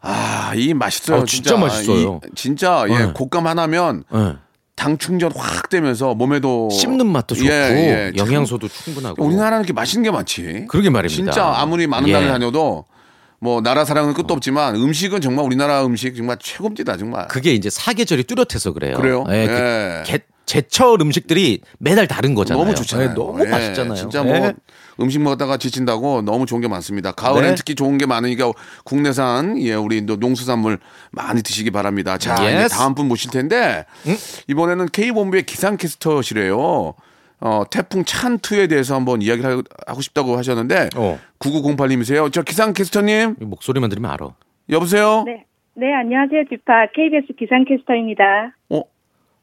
아, 0.00 0.52
이 0.54 0.74
맛있어요. 0.74 1.22
아, 1.22 1.24
진짜 1.24 1.56
맛있어요. 1.56 2.20
이, 2.24 2.28
진짜 2.34 2.84
예, 2.88 2.98
네. 2.98 3.12
곶감 3.14 3.46
하나면 3.46 4.04
네. 4.12 4.34
당 4.74 4.98
충전 4.98 5.32
확 5.34 5.70
되면서 5.70 6.14
몸에도 6.14 6.68
씹는 6.70 7.06
맛도 7.06 7.34
좋고 7.34 7.48
예, 7.48 8.10
예. 8.12 8.16
참, 8.16 8.26
영양소도 8.28 8.68
충분하고. 8.68 9.24
우리나라는 9.24 9.60
이렇게 9.60 9.72
맛있는 9.72 10.04
게 10.04 10.10
많지. 10.10 10.66
그러게 10.68 10.90
말입니다. 10.90 11.32
진짜 11.32 11.54
아무리 11.56 11.86
많은 11.86 12.08
예. 12.08 12.12
나라에 12.12 12.28
다녀도 12.28 12.84
뭐 13.38 13.62
나라 13.62 13.86
사랑은 13.86 14.12
끝도 14.12 14.34
없지만 14.34 14.76
음식은 14.76 15.22
정말 15.22 15.46
우리나라 15.46 15.84
음식 15.86 16.14
정말 16.14 16.36
최고입니다 16.38 16.98
정말. 16.98 17.26
그게 17.28 17.54
이제 17.54 17.70
사계절이 17.70 18.24
뚜렷해서 18.24 18.72
그래요. 18.74 18.96
그래요? 18.98 19.24
예, 19.30 19.46
그 19.46 19.52
예. 19.54 20.02
개- 20.46 20.62
제철 20.62 21.00
음식들이 21.00 21.60
매달 21.78 22.06
다른 22.06 22.34
거잖아요. 22.34 22.62
너무 22.62 22.74
좋잖아요. 22.74 23.10
예, 23.10 23.14
너무 23.14 23.44
예, 23.44 23.48
맛있잖아요. 23.50 23.94
진짜 23.96 24.24
예. 24.26 24.38
뭐 24.38 24.52
음식 25.00 25.20
먹다가 25.20 25.56
지친다고 25.58 26.22
너무 26.22 26.46
좋은 26.46 26.60
게 26.60 26.68
많습니다. 26.68 27.12
가을엔 27.12 27.50
네. 27.50 27.54
특히 27.56 27.74
좋은 27.74 27.98
게 27.98 28.06
많으니까 28.06 28.52
국내산 28.84 29.60
예 29.60 29.74
우리 29.74 30.06
또 30.06 30.16
농수산물 30.16 30.78
많이 31.10 31.42
드시기 31.42 31.70
바랍니다. 31.70 32.16
자 32.16 32.34
이제 32.34 32.62
Yes. 32.64 32.74
다음 32.74 32.94
분 32.94 33.08
모실 33.08 33.30
텐데 33.30 33.84
이번에는 34.48 34.86
K 34.92 35.12
본부의 35.12 35.42
기상캐스터시래요. 35.44 36.94
어, 37.38 37.62
태풍 37.70 38.04
찬투에 38.04 38.66
대해서 38.66 38.94
한번 38.94 39.20
이야기를 39.20 39.58
하- 39.58 39.62
하고 39.86 40.00
싶다고 40.00 40.38
하셨는데 40.38 40.88
어. 40.96 41.18
9908님이세요. 41.38 42.32
저 42.32 42.42
기상캐스터님 42.42 43.36
이 43.40 43.44
목소리만 43.44 43.90
들으면 43.90 44.10
알아. 44.12 44.28
여보세요. 44.70 45.24
네. 45.26 45.44
네, 45.74 45.92
안녕하세요. 45.92 46.44
주파 46.50 46.86
KBS 46.94 47.34
기상캐스터입니다. 47.38 48.54
어, 48.70 48.80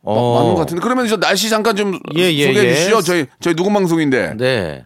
어. 0.04 0.36
맞는 0.36 0.54
것 0.54 0.60
같은데 0.62 0.82
그러면 0.84 1.08
저 1.08 1.18
날씨 1.18 1.50
잠깐 1.50 1.76
좀 1.76 2.00
예, 2.16 2.32
예, 2.32 2.48
소개해 2.48 2.66
예. 2.66 2.74
주시죠. 2.74 3.02
저희 3.02 3.26
저희 3.40 3.56
누구 3.56 3.72
방송인데. 3.72 4.38
네. 4.38 4.86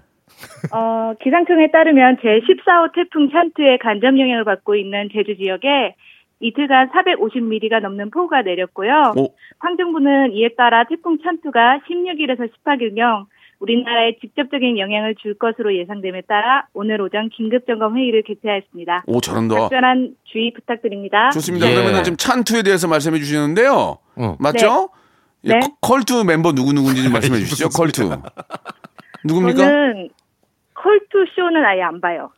어, 0.71 1.13
기상청에 1.21 1.71
따르면 1.71 2.17
제14호 2.17 2.93
태풍 2.93 3.29
찬투의 3.31 3.79
간접 3.79 4.17
영향을 4.19 4.43
받고 4.43 4.75
있는 4.75 5.09
제주 5.11 5.35
지역에 5.37 5.95
이틀간 6.39 6.91
450mm가 6.91 7.81
넘는 7.81 8.11
폭우가 8.11 8.43
내렸고요. 8.43 9.13
오. 9.15 9.33
환경부는 9.59 10.33
이에 10.33 10.49
따라 10.55 10.83
태풍 10.87 11.17
찬투가 11.23 11.79
16일에서 11.89 12.49
18일경 12.63 13.25
우리나라에 13.59 14.17
직접적인 14.21 14.77
영향을 14.77 15.15
줄 15.15 15.33
것으로 15.33 15.75
예상됨에 15.75 16.21
따라 16.27 16.67
오늘 16.73 17.01
오전 17.01 17.29
긴급점검 17.29 17.97
회의를 17.97 18.21
개최하였습니다. 18.21 19.05
오 19.07 19.19
잘한다. 19.19 19.55
적절한 19.55 20.15
주의 20.25 20.53
부탁드립니다. 20.53 21.31
좋습니다. 21.31 21.67
예. 21.67 21.73
그러면 21.73 22.03
지금 22.03 22.17
찬투에 22.17 22.61
대해서 22.61 22.87
말씀해 22.87 23.17
주시는데요. 23.17 23.97
어. 24.15 24.35
맞죠? 24.39 24.89
예, 25.47 25.53
네. 25.53 25.59
컬- 25.59 25.71
컬투 25.81 26.23
멤버 26.23 26.51
누구 26.53 26.73
누군지 26.73 27.03
좀 27.03 27.13
말씀해 27.13 27.39
주시죠. 27.39 27.69
컬투. 27.75 28.09
누굽니까? 29.23 29.57
저는 29.63 30.09
컬투 30.73 31.25
쇼는 31.35 31.65
아예 31.65 31.81
안 31.81 31.99
봐요. 32.01 32.29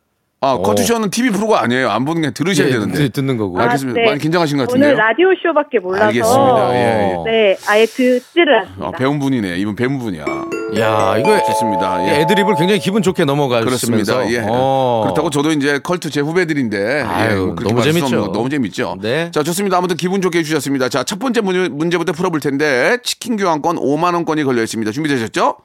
아, 0.42 0.54
어. 0.54 0.62
컬투 0.62 0.84
쇼는 0.84 1.10
TV 1.10 1.32
프로가 1.32 1.62
아니에요. 1.64 1.90
안 1.90 2.06
보는 2.06 2.22
게 2.22 2.32
들으셔야 2.32 2.68
예, 2.68 2.72
되는데. 2.72 2.98
네, 2.98 3.10
듣는 3.10 3.36
거고. 3.36 3.60
아, 3.60 3.64
알겠습니다. 3.64 4.00
네. 4.00 4.08
많이 4.08 4.20
긴장하신 4.22 4.58
것 4.58 4.68
같은데요. 4.68 4.94
오늘 4.94 4.98
라디오 4.98 5.28
쇼밖에 5.42 5.80
몰라서 5.80 6.06
알겠습니다. 6.06 6.76
예, 6.76 6.80
예. 6.80 7.24
네, 7.30 7.58
아예 7.68 7.86
듣지를 7.86 8.60
않습니다. 8.60 8.88
아, 8.88 8.92
배운 8.92 9.20
분이네. 9.20 9.58
이분 9.58 9.76
배운 9.76 10.00
분이야. 10.00 10.24
야, 10.78 11.18
이거 11.18 11.44
좋습니다. 11.44 12.08
예. 12.08 12.22
애드립을 12.22 12.56
굉장히 12.56 12.80
기분 12.80 13.02
좋게 13.02 13.26
넘어가시면서 13.26 13.88
그렇습니다. 13.88 14.32
예. 14.32 14.46
어. 14.48 15.02
그렇다고 15.04 15.30
저도 15.30 15.52
이제 15.52 15.80
컬투 15.80 16.10
제 16.10 16.22
후배들인데 16.22 17.02
아유, 17.02 17.56
예, 17.60 17.64
너무 17.68 17.82
재밌죠. 17.82 18.32
너무 18.32 18.50
재밌죠. 18.50 18.96
네. 19.02 19.32
자, 19.32 19.44
좋습니다. 19.44 19.78
아무튼 19.78 19.98
기분 19.98 20.22
좋게 20.22 20.40
해주셨습니다. 20.40 20.88
자, 20.88 21.04
첫 21.04 21.20
번째 21.20 21.42
문제, 21.42 21.68
문제부터 21.68 22.14
풀어볼 22.14 22.40
텐데 22.40 22.98
치킨 23.04 23.36
교환권 23.36 23.76
5만 23.76 24.14
원권이 24.14 24.46
걸려 24.46 24.64
있습니다. 24.64 24.92
준비되셨죠? 24.92 25.58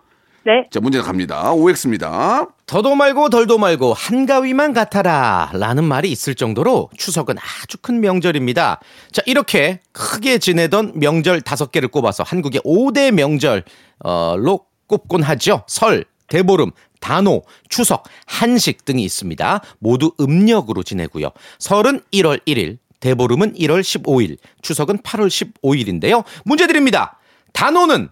네, 0.47 0.69
자, 0.71 0.79
문제 0.79 1.01
갑니다. 1.01 1.53
OX입니다. 1.53 2.47
더도 2.67 2.95
말고 2.95 3.31
덜도 3.31 3.57
말고 3.57 3.95
한가위만 3.95 4.75
같아라 4.75 5.51
라는 5.55 5.85
말이 5.85 6.13
있을 6.13 6.35
정도로 6.35 6.91
추석은 6.99 7.37
아주 7.39 7.79
큰 7.79 8.01
명절입니다. 8.01 8.81
자, 9.11 9.23
이렇게 9.25 9.81
크게 9.93 10.37
지내던 10.37 10.99
명절 10.99 11.41
다섯 11.41 11.73
개를 11.73 11.89
꼽아서 11.89 12.25
한국의 12.25 12.61
5대 12.61 13.11
명절로 13.13 14.67
꼽곤 14.87 15.23
하죠. 15.23 15.65
설, 15.67 16.05
대보름, 16.29 16.73
단오, 17.01 17.43
추석, 17.71 18.05
한식 18.27 18.85
등이 18.85 19.03
있습니다. 19.03 19.61
모두 19.79 20.13
음력으로 20.21 20.83
지내고요. 20.83 21.31
설은 21.59 22.03
1월 22.13 22.45
1일, 22.47 22.77
대보름은 23.01 23.55
1월 23.55 23.81
15일, 23.81 24.37
추석은 24.61 24.99
8월 24.99 25.29
15일인데요. 25.29 26.23
문제 26.45 26.67
드립니다. 26.67 27.19
단오는 27.55 28.11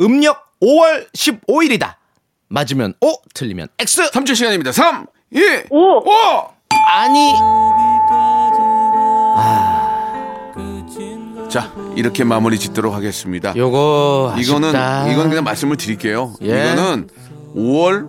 음력 0.00 0.43
5월 0.62 1.06
15일이다. 1.12 1.94
맞으면 2.48 2.94
O, 3.00 3.14
틀리면 3.34 3.68
X. 3.78 4.10
3초 4.10 4.34
시간입니다. 4.34 4.72
3, 4.72 5.06
2, 5.32 5.40
오! 5.70 5.98
5! 5.98 6.54
아니, 6.90 7.32
자, 11.50 11.72
이렇게 11.96 12.24
마무리 12.24 12.58
짓도록 12.58 12.94
하겠습니다. 12.94 13.54
요거 13.56 14.34
이거는, 14.38 14.68
아쉽다. 14.68 15.12
이건 15.12 15.28
그냥 15.28 15.44
말씀을 15.44 15.76
드릴게요. 15.76 16.34
예. 16.42 16.72
이거는 16.72 17.08
5월 17.54 18.08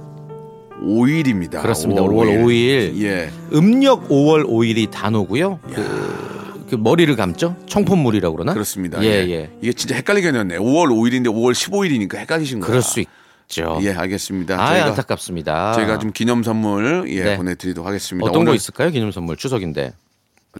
5일입니다. 0.82 1.62
그렇습니다. 1.62 2.02
5월 2.02 2.44
5일. 2.44 3.02
예. 3.04 3.30
음력 3.54 4.08
5월 4.10 4.46
5일이 4.48 4.90
단오고요. 4.92 5.60
그, 5.74 6.35
그 6.70 6.76
머리를 6.76 7.16
감죠? 7.16 7.56
청포물이라고 7.68 8.36
그러나? 8.36 8.54
그렇습니다. 8.54 9.04
예, 9.04 9.08
예. 9.30 9.50
이게 9.62 9.74
진짜 9.74 9.96
헷갈리게 9.96 10.28
했네. 10.30 10.58
5월 10.58 10.88
5일인데 10.90 11.28
5월 11.28 11.54
15일이니까 11.54 12.16
헷갈리신 12.18 12.60
거예요. 12.60 12.68
그럴 12.70 12.82
수 12.82 13.00
있 13.00 13.08
죠. 13.48 13.78
예, 13.82 13.92
알겠습니다. 13.92 14.60
아, 14.60 14.70
저희가, 14.70 14.86
안타깝습니다. 14.88 15.74
저희가 15.74 16.00
좀 16.00 16.12
기념 16.12 16.42
선물 16.42 17.06
예, 17.10 17.24
네. 17.24 17.38
보내드리도록 17.38 17.88
하겠습니다. 17.88 18.28
어떤 18.28 18.44
거 18.44 18.56
있을까요? 18.56 18.90
기념 18.90 19.12
선물 19.12 19.38
추석인데. 19.38 19.94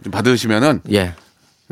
좀 0.04 0.10
받으시면은 0.12 0.82
예. 0.92 1.14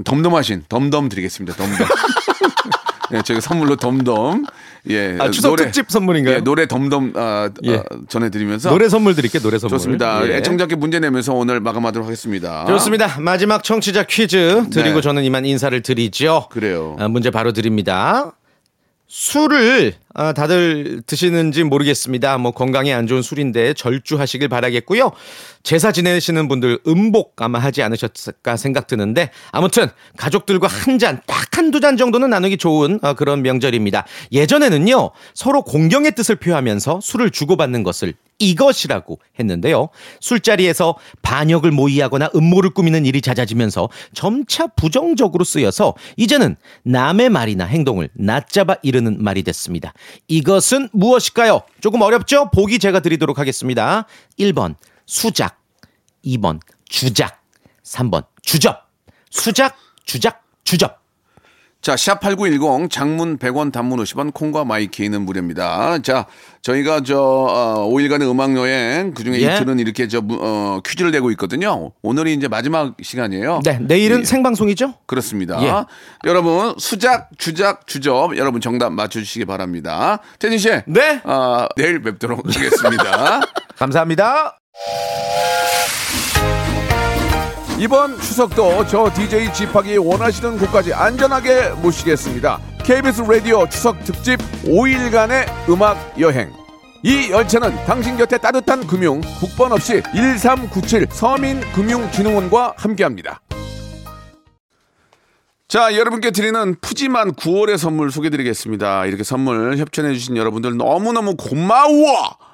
덤덤하신 0.05 0.65
덤덤 0.69 1.09
드리겠습니다. 1.09 1.57
덤덤. 1.57 1.87
예, 3.15 3.23
저희가 3.23 3.41
선물로 3.41 3.77
덤덤. 3.77 4.45
예. 4.91 5.17
아, 5.19 5.31
추석 5.31 5.57
특집 5.57 5.87
선물인가요? 5.89 6.37
예, 6.37 6.41
노래 6.41 6.67
덤덤 6.67 7.13
아, 7.17 7.49
예. 7.65 7.77
아, 7.77 7.83
전해드리면서 8.09 8.71
노래 8.71 8.89
선물 8.89 9.15
드릴게요. 9.15 9.43
노래 9.43 9.59
선물. 9.59 9.79
좋습니다. 9.79 10.27
예. 10.29 10.37
애청자께 10.37 10.77
문제 10.77 11.01
내면서 11.01 11.33
오늘 11.33 11.61
마감하도록 11.61 12.07
하겠습니다. 12.07 12.67
좋습니다. 12.67 13.21
마지막 13.21 13.65
청취자 13.65 14.05
퀴즈 14.05 14.67
드리고 14.71 14.97
네. 14.97 15.01
저는 15.01 15.25
이만 15.25 15.47
인사를 15.47 15.81
드리죠. 15.83 16.49
그래요. 16.51 16.97
아, 16.99 17.09
문제 17.09 17.31
바로 17.31 17.53
드립니다. 17.53 18.33
술을 19.17 19.93
아, 20.13 20.33
다들 20.33 21.01
드시는지 21.07 21.63
모르겠습니다. 21.63 22.37
뭐 22.39 22.51
건강에 22.51 22.93
안 22.93 23.07
좋은 23.07 23.23
술인데 23.23 23.75
절주하시길 23.75 24.49
바라겠고요. 24.49 25.13
제사 25.63 25.93
지내시는 25.93 26.49
분들 26.49 26.81
음복 26.89 27.35
아마 27.37 27.61
하지 27.61 27.85
않으셨을까 27.85 28.57
생각 28.57 28.89
드는데 28.89 29.31
아무튼 29.53 29.87
가족들과 30.17 30.67
한 30.67 30.99
잔, 30.99 31.21
딱 31.29 31.57
한두 31.57 31.79
잔 31.79 31.97
정도는 31.97 32.29
나누기 32.29 32.57
좋은 32.57 32.99
아, 33.03 33.13
그런 33.13 33.43
명절입니다. 33.43 34.05
예전에는요. 34.33 35.13
서로 35.33 35.63
공경의 35.63 36.17
뜻을 36.17 36.35
표하면서 36.35 36.99
술을 37.01 37.31
주고받는 37.31 37.85
것을 37.85 38.15
이것이라고 38.51 39.21
했는데요. 39.39 39.89
술자리에서 40.21 40.97
반역을 41.23 41.71
모의하거나 41.71 42.31
음모를 42.35 42.71
꾸미는 42.71 43.07
일이 43.07 43.21
잦아지면서 43.21 43.89
점차 44.13 44.67
부정적으로 44.67 45.45
쓰여서 45.45 45.95
이제는 46.17 46.57
남의 46.83 47.31
말이나 47.31 47.65
행동을 47.65 48.11
낮잡아 48.15 48.77
이르는 48.83 49.23
말이 49.23 49.43
됐습니다. 49.43 49.93
이것은 50.29 50.89
무엇일까요? 50.93 51.63
조금 51.81 52.03
어렵죠? 52.03 52.51
보기 52.51 52.79
제가 52.79 53.01
드리도록 53.01 53.39
하겠습니다. 53.39 54.07
1번 54.39 54.75
수작, 55.07 55.61
2번 56.25 56.61
주작, 56.89 57.43
3번 57.83 58.25
주접. 58.43 58.85
수작, 59.31 59.77
주작, 60.05 60.45
주접. 60.65 61.04
자, 61.85 61.97
샵8910 61.97 62.91
장문 62.91 63.37
100원 63.37 63.71
단문 63.71 63.99
50원 64.03 64.33
콩과 64.33 64.65
마이키는 64.65 65.21
무료입니다. 65.21 65.99
자, 65.99 66.25
저희가 66.63 67.03
저 67.03 67.21
어, 67.21 67.87
5일간의 67.91 68.23
음악 68.31 68.57
여행 68.57 69.13
그중에 69.13 69.39
예. 69.43 69.57
이틀은 69.57 69.79
이렇게 69.81 70.09
저 70.09 70.23
무- 70.23 70.39
어, 70.41 70.81
퀴즈를 70.83 71.11
내고 71.11 71.31
있거든요. 71.33 71.93
오늘이 72.01 72.33
이제 72.33 72.49
마지막 72.49 72.95
시간이에요. 73.03 73.61
네, 73.67 73.79
내일은 73.83 74.21
예. 74.21 74.25
생방송이죠? 74.25 74.95
그렇습니다. 75.05 75.63
예. 75.63 75.85
여러분 76.27 76.75
수작, 76.79 77.29
주작, 77.37 77.87
주접 77.87 78.35
여러분 78.39 78.63
정답 78.63 78.91
맞춰 78.95 79.21
주시기 79.21 79.45
바랍니다. 79.45 80.21
태진 80.39 80.57
씨, 80.57 80.71
네. 80.87 81.21
어, 81.23 81.67
내일 81.77 82.01
뵙도록 82.01 82.47
하겠습니다. 82.47 83.41
감사합니다. 83.77 84.57
이번 87.85 88.19
추석도 88.19 88.87
저 88.87 89.13
DJ 89.13 89.53
지팍이 89.53 89.99
원하시는 89.99 90.57
곳까지 90.57 90.95
안전하게 90.95 91.69
모시겠습니다. 91.83 92.59
KBS 92.83 93.21
라디오 93.31 93.69
추석 93.69 94.03
특집 94.05 94.39
5일간의 94.65 95.69
음악 95.69 96.19
여행. 96.19 96.51
이 97.03 97.31
열차는 97.31 97.85
당신 97.85 98.17
곁에 98.17 98.39
따뜻한 98.39 98.87
금융, 98.87 99.21
국번 99.39 99.73
없이 99.73 100.03
1397 100.15 101.09
서민금융진흥원과 101.11 102.73
함께합니다. 102.79 103.43
자, 105.69 105.95
여러분께 105.95 106.31
드리는 106.31 106.77
푸짐한 106.81 107.33
9월의 107.33 107.77
선물 107.77 108.11
소개드리겠습니다. 108.11 109.05
이렇게 109.05 109.25
선물 109.25 109.77
협찬해주신 109.77 110.39
여러분들 110.39 110.79
너무너무 110.79 111.37
고마워! 111.37 112.54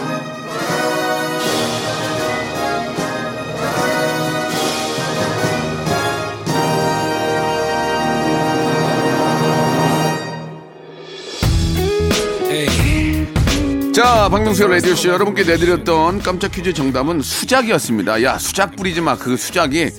자, 13.93 14.29
박명수의 14.29 14.69
라디오쇼 14.69 15.09
여러분께 15.09 15.43
내드렸던 15.43 16.19
깜짝 16.19 16.51
퀴즈 16.51 16.73
정답은 16.73 17.21
수작이었습니다. 17.21 18.23
야, 18.23 18.37
수작 18.37 18.77
뿌리지 18.77 19.01
마. 19.01 19.17
그 19.17 19.35
수작이 19.35 19.89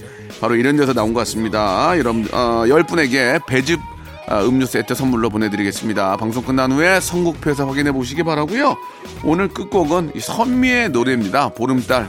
바로 0.41 0.57
이런 0.57 0.77
데서 0.77 0.95
나온 0.95 1.13
것 1.13 1.21
같습니다. 1.21 1.93
여러분, 1.99 2.27
어, 2.33 2.65
10분에게 2.67 3.45
배즙 3.47 3.79
아, 4.29 4.43
음료 4.45 4.65
세트 4.65 4.95
선물로 4.95 5.29
보내드리겠습니다. 5.29 6.17
방송 6.17 6.43
끝난 6.43 6.73
후에 6.73 7.01
선곡표에서 7.01 7.67
확인해 7.67 7.93
보시기 7.93 8.23
바라고요 8.23 8.77
오늘 9.25 9.49
끝곡은 9.49 10.13
이 10.15 10.21
선미의 10.21 10.91
노래입니다. 10.91 11.51
보름달. 11.51 12.09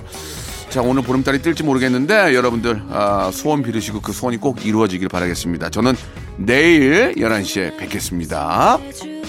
자, 0.70 0.82
오늘 0.82 1.04
보름달이 1.04 1.42
뜰지 1.42 1.64
모르겠는데 1.64 2.34
여러분들 2.34 2.82
아, 2.92 3.30
소원 3.34 3.62
빌으시고 3.62 4.00
그 4.00 4.14
소원이 4.14 4.38
꼭 4.38 4.66
이루어지길 4.66 5.10
바라겠습니다. 5.10 5.70
저는 5.70 5.96
내일 6.38 7.14
11시에 7.16 7.78
뵙겠습니다. 7.78 8.80
주 8.94 9.23